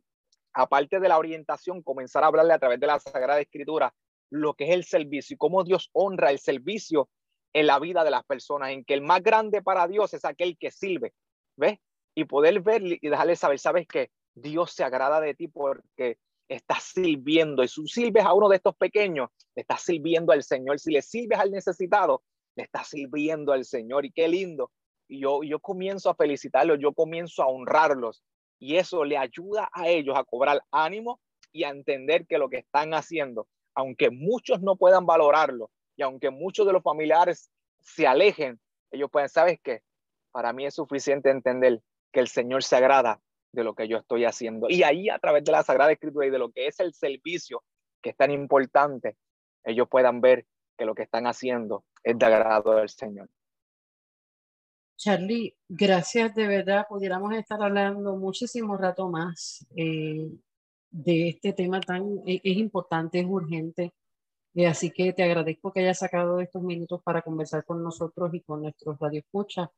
aparte 0.53 0.99
de 0.99 1.09
la 1.09 1.17
orientación, 1.17 1.83
comenzar 1.83 2.23
a 2.23 2.27
hablarle 2.27 2.53
a 2.53 2.59
través 2.59 2.79
de 2.79 2.87
la 2.87 2.99
Sagrada 2.99 3.41
Escritura 3.41 3.93
lo 4.29 4.53
que 4.53 4.65
es 4.65 4.71
el 4.71 4.83
servicio 4.83 5.35
y 5.35 5.37
cómo 5.37 5.63
Dios 5.63 5.89
honra 5.93 6.31
el 6.31 6.39
servicio 6.39 7.09
en 7.53 7.67
la 7.67 7.79
vida 7.79 8.03
de 8.03 8.09
las 8.09 8.23
personas, 8.23 8.71
en 8.71 8.83
que 8.83 8.95
el 8.95 9.01
más 9.01 9.21
grande 9.21 9.61
para 9.61 9.87
Dios 9.87 10.13
es 10.13 10.25
aquel 10.25 10.57
que 10.57 10.71
sirve. 10.71 11.13
¿ves? 11.55 11.77
Y 12.15 12.25
poder 12.25 12.61
ver 12.61 12.81
y 12.83 13.09
dejarle 13.09 13.35
saber, 13.35 13.59
¿sabes 13.59 13.87
qué? 13.87 14.11
Dios 14.33 14.71
se 14.71 14.83
agrada 14.83 15.19
de 15.19 15.35
ti 15.35 15.47
porque 15.47 16.17
estás 16.47 16.83
sirviendo 16.83 17.63
y 17.63 17.67
si 17.67 17.85
sirves 17.87 18.25
a 18.25 18.33
uno 18.33 18.49
de 18.49 18.57
estos 18.57 18.75
pequeños, 18.75 19.29
le 19.55 19.61
estás 19.61 19.81
sirviendo 19.81 20.31
al 20.31 20.43
Señor. 20.43 20.79
Si 20.79 20.91
le 20.91 21.01
sirves 21.01 21.39
al 21.39 21.51
necesitado, 21.51 22.23
le 22.55 22.63
estás 22.63 22.89
sirviendo 22.89 23.51
al 23.51 23.65
Señor. 23.65 24.05
Y 24.05 24.11
qué 24.11 24.27
lindo. 24.27 24.71
Y 25.07 25.21
yo, 25.21 25.43
yo 25.43 25.59
comienzo 25.59 26.09
a 26.09 26.15
felicitarlos, 26.15 26.79
yo 26.79 26.93
comienzo 26.93 27.43
a 27.43 27.47
honrarlos. 27.47 28.23
Y 28.59 28.77
eso 28.77 29.03
le 29.03 29.17
ayuda 29.17 29.69
a 29.73 29.89
ellos 29.89 30.17
a 30.17 30.23
cobrar 30.23 30.61
ánimo 30.71 31.19
y 31.51 31.63
a 31.63 31.69
entender 31.69 32.25
que 32.25 32.37
lo 32.37 32.49
que 32.49 32.57
están 32.57 32.93
haciendo, 32.93 33.47
aunque 33.75 34.09
muchos 34.09 34.61
no 34.61 34.75
puedan 34.75 35.05
valorarlo 35.05 35.69
y 35.95 36.01
aunque 36.01 36.29
muchos 36.29 36.65
de 36.65 36.73
los 36.73 36.81
familiares 36.81 37.51
se 37.81 38.07
alejen, 38.07 38.59
ellos 38.91 39.09
pueden, 39.11 39.29
¿sabes 39.29 39.59
qué? 39.61 39.81
Para 40.31 40.53
mí 40.53 40.65
es 40.65 40.75
suficiente 40.75 41.29
entender 41.29 41.81
que 42.11 42.19
el 42.19 42.27
Señor 42.27 42.63
se 42.63 42.75
agrada 42.75 43.19
de 43.51 43.63
lo 43.63 43.75
que 43.75 43.87
yo 43.87 43.97
estoy 43.97 44.25
haciendo. 44.25 44.67
Y 44.69 44.83
ahí 44.83 45.09
a 45.09 45.19
través 45.19 45.43
de 45.43 45.51
la 45.51 45.63
Sagrada 45.63 45.91
Escritura 45.91 46.25
y 46.25 46.31
de 46.31 46.39
lo 46.39 46.51
que 46.51 46.67
es 46.67 46.79
el 46.79 46.93
servicio 46.93 47.63
que 48.01 48.09
es 48.09 48.17
tan 48.17 48.31
importante, 48.31 49.15
ellos 49.63 49.87
puedan 49.89 50.21
ver 50.21 50.45
que 50.77 50.85
lo 50.85 50.95
que 50.95 51.03
están 51.03 51.27
haciendo 51.27 51.85
es 52.03 52.17
de 52.17 52.25
agrado 52.25 52.75
del 52.75 52.89
Señor. 52.89 53.29
Charlie, 54.97 55.55
gracias 55.67 56.33
de 56.35 56.47
verdad. 56.47 56.85
Pudiéramos 56.87 57.33
estar 57.33 57.61
hablando 57.61 58.15
muchísimo 58.15 58.77
rato 58.77 59.09
más 59.09 59.65
eh, 59.75 60.29
de 60.89 61.29
este 61.29 61.53
tema 61.53 61.81
tan, 61.81 62.19
e, 62.25 62.39
es, 62.43 62.57
importante, 62.57 63.19
es 63.19 63.25
urgente. 63.27 63.93
Eh, 64.55 64.67
así 64.67 64.91
que 64.91 65.13
te 65.13 65.23
agradezco 65.23 65.73
que 65.73 65.81
hayas 65.81 65.99
sacado 65.99 66.39
estos 66.39 66.61
minutos 66.61 67.01
para 67.03 67.21
conversar 67.21 67.65
con 67.65 67.83
nosotros 67.83 68.33
y 68.33 68.41
con 68.41 68.61
nuestros 68.61 68.97
radioescuchas. 68.99 69.69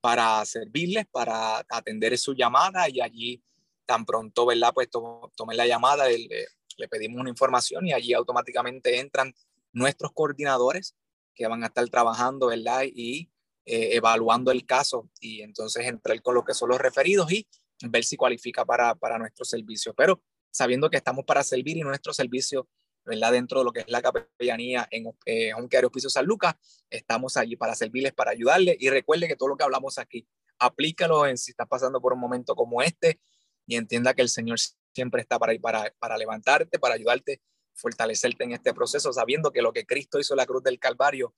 para 0.00 0.44
servirles, 0.44 1.06
para 1.10 1.64
atender 1.68 2.16
su 2.18 2.34
llamada 2.34 2.88
y 2.88 3.00
allí 3.00 3.42
tan 3.86 4.04
pronto, 4.04 4.46
¿verdad? 4.46 4.72
Pues 4.74 4.88
tomen 4.90 5.56
la 5.56 5.66
llamada, 5.66 6.08
le, 6.08 6.46
le 6.76 6.88
pedimos 6.88 7.20
una 7.20 7.30
información 7.30 7.86
y 7.86 7.92
allí 7.92 8.12
automáticamente 8.12 9.00
entran 9.00 9.34
nuestros 9.72 10.12
coordinadores 10.12 10.94
que 11.34 11.46
van 11.46 11.62
a 11.62 11.66
estar 11.66 11.88
trabajando, 11.88 12.48
¿verdad? 12.48 12.82
Y 12.84 13.30
eh, 13.64 13.96
evaluando 13.96 14.50
el 14.50 14.64
caso 14.64 15.10
y 15.20 15.42
entonces 15.42 15.86
entrar 15.86 16.20
con 16.22 16.34
lo 16.34 16.44
que 16.44 16.54
son 16.54 16.70
los 16.70 16.80
referidos 16.80 17.30
y 17.30 17.46
ver 17.82 18.02
si 18.02 18.16
cualifica 18.16 18.64
para, 18.64 18.94
para 18.94 19.18
nuestro 19.18 19.44
servicio. 19.44 19.94
Pero 19.94 20.22
sabiendo 20.50 20.88
que 20.88 20.96
estamos 20.96 21.24
para 21.24 21.44
servir 21.44 21.76
y 21.76 21.82
nuestro 21.82 22.12
servicio, 22.12 22.68
¿verdad? 23.08 23.32
Dentro 23.32 23.60
de 23.60 23.64
lo 23.64 23.72
que 23.72 23.80
es 23.80 23.88
la 23.88 24.02
capellanía 24.02 24.86
en 24.90 25.12
eh, 25.24 25.52
Junqueario 25.52 25.88
Hospicio 25.88 26.10
San 26.10 26.26
Lucas, 26.26 26.54
estamos 26.90 27.36
allí 27.36 27.56
para 27.56 27.74
servirles, 27.74 28.12
para 28.12 28.30
ayudarles. 28.30 28.76
Y 28.78 28.90
recuerde 28.90 29.26
que 29.26 29.36
todo 29.36 29.48
lo 29.48 29.56
que 29.56 29.64
hablamos 29.64 29.98
aquí, 29.98 30.28
aplícalo 30.58 31.26
en 31.26 31.38
si 31.38 31.52
estás 31.52 31.66
pasando 31.66 32.00
por 32.00 32.12
un 32.12 32.20
momento 32.20 32.54
como 32.54 32.82
este 32.82 33.20
y 33.66 33.76
entienda 33.76 34.14
que 34.14 34.22
el 34.22 34.28
Señor 34.28 34.58
siempre 34.94 35.22
está 35.22 35.38
para, 35.38 35.58
para, 35.58 35.92
para 35.98 36.16
levantarte, 36.16 36.78
para 36.78 36.94
ayudarte, 36.94 37.40
fortalecerte 37.74 38.44
en 38.44 38.52
este 38.52 38.74
proceso, 38.74 39.12
sabiendo 39.12 39.50
que 39.52 39.62
lo 39.62 39.72
que 39.72 39.86
Cristo 39.86 40.18
hizo 40.18 40.34
en 40.34 40.38
la 40.38 40.46
cruz 40.46 40.62
del 40.62 40.78
Calvario 40.78 41.34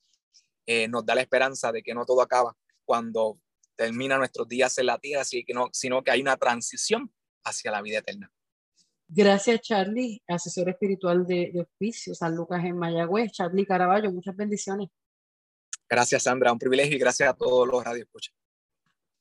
eh, 0.67 0.89
nos 0.89 1.05
da 1.07 1.15
la 1.15 1.23
esperanza 1.23 1.73
de 1.73 1.83
que 1.83 1.95
no 1.95 2.05
todo 2.05 2.23
acaba 2.23 2.57
cuando 2.85 3.41
termina 3.77 4.19
nuestros 4.19 4.47
días 4.49 4.77
en 4.79 4.87
la 4.87 4.99
tierra, 4.99 5.25
sino 5.25 6.03
que 6.03 6.11
hay 6.11 6.21
una 6.21 6.37
transición 6.37 7.13
hacia 7.45 7.71
la 7.71 7.83
vida 7.83 7.99
eterna. 7.99 8.31
Gracias, 9.13 9.61
Charlie, 9.63 10.23
asesor 10.29 10.69
espiritual 10.69 11.27
de, 11.27 11.51
de 11.53 11.61
Hospicio 11.63 12.15
San 12.15 12.37
Lucas 12.37 12.65
en 12.65 12.79
Mayagüez. 12.79 13.33
Charlie 13.33 13.67
Caraballo, 13.67 14.13
muchas 14.13 14.37
bendiciones. 14.37 14.89
Gracias, 15.89 16.23
Sandra, 16.23 16.53
un 16.53 16.61
privilegio 16.61 16.95
y 16.95 17.01
gracias 17.01 17.29
a 17.29 17.35
todos 17.35 17.67
los 17.67 17.83
radioescuchas. 17.83 18.33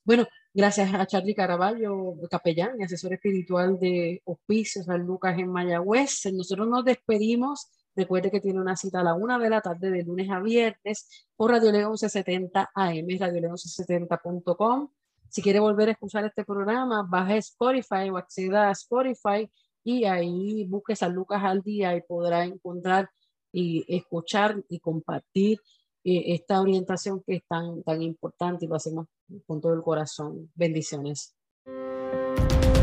Bueno, 0.04 0.28
gracias 0.54 0.93
a 0.93 1.08
Charlie 1.08 1.34
Caraballo, 1.34 2.13
capellán 2.30 2.80
y 2.80 2.84
asesor 2.84 3.13
espiritual 3.13 3.80
de 3.80 4.21
Hospicio 4.25 4.84
San 4.84 5.08
Lucas 5.08 5.39
en 5.39 5.52
Mayagüez. 5.52 6.21
Nosotros 6.34 6.67
nos 6.67 6.86
despedimos. 6.86 7.71
Recuerde 7.95 8.30
que 8.30 8.39
tiene 8.39 8.62
una 8.62 8.75
cita 8.75 8.99
a 8.99 9.04
la 9.04 9.15
una 9.15 9.39
de 9.39 9.49
la 9.49 9.62
tarde 9.62 9.89
de 9.89 10.04
lunes 10.04 10.30
a 10.30 10.39
viernes 10.39 11.28
por 11.36 11.49
Radio 11.49 11.71
León 11.71 11.93
1170 11.93 12.69
AM, 12.75 13.08
radioleón1170.com. 13.08 14.91
Si 15.30 15.41
quiere 15.41 15.60
volver 15.60 15.89
a 15.89 15.91
escuchar 15.93 16.25
este 16.25 16.45
programa, 16.45 17.08
baje 17.10 17.38
Spotify 17.38 18.12
o 18.12 18.17
acceda 18.17 18.69
a 18.69 18.71
Spotify 18.71 19.49
y 19.89 20.06
ahí 20.06 20.65
busque 20.65 20.95
San 20.95 21.13
Lucas 21.15 21.41
al 21.43 21.62
día 21.62 21.95
y 21.95 22.02
podrá 22.02 22.45
encontrar 22.45 23.10
y 23.52 23.84
escuchar 23.88 24.63
y 24.69 24.80
compartir 24.80 25.60
eh, 26.04 26.36
esta 26.36 26.62
orientación 26.62 27.23
que 27.25 27.38
es 27.38 27.43
tan, 27.47 27.82
tan 27.82 28.02
importante 28.04 28.65
y 28.65 28.67
lo 28.67 28.75
hacemos 28.75 29.08
con 29.47 29.60
todo 29.60 29.73
el 29.73 29.82
corazón. 29.82 30.52
Bendiciones. 30.54 31.36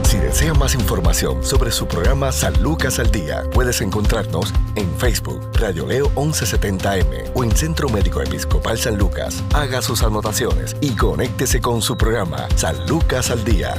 Si 0.03 0.19
desea 0.19 0.55
más 0.55 0.75
información 0.75 1.45
sobre 1.45 1.71
su 1.71 1.87
programa 1.87 2.33
San 2.33 2.61
Lucas 2.61 2.99
al 2.99 3.13
Día, 3.13 3.45
puedes 3.53 3.81
encontrarnos 3.81 4.53
en 4.75 4.91
Facebook, 4.97 5.41
Radio 5.55 5.87
Leo 5.87 6.09
1170M 6.11 7.33
o 7.35 7.45
en 7.45 7.53
Centro 7.53 7.89
Médico 7.89 8.21
Episcopal 8.21 8.79
San 8.79 8.99
Lucas. 8.99 9.45
Haga 9.55 9.81
sus 9.81 10.03
anotaciones 10.03 10.77
y 10.81 10.97
conéctese 10.97 11.61
con 11.61 11.83
su 11.83 11.97
programa 11.97 12.49
San 12.57 12.87
Lucas 12.89 13.31
al 13.31 13.45
Día. 13.45 13.75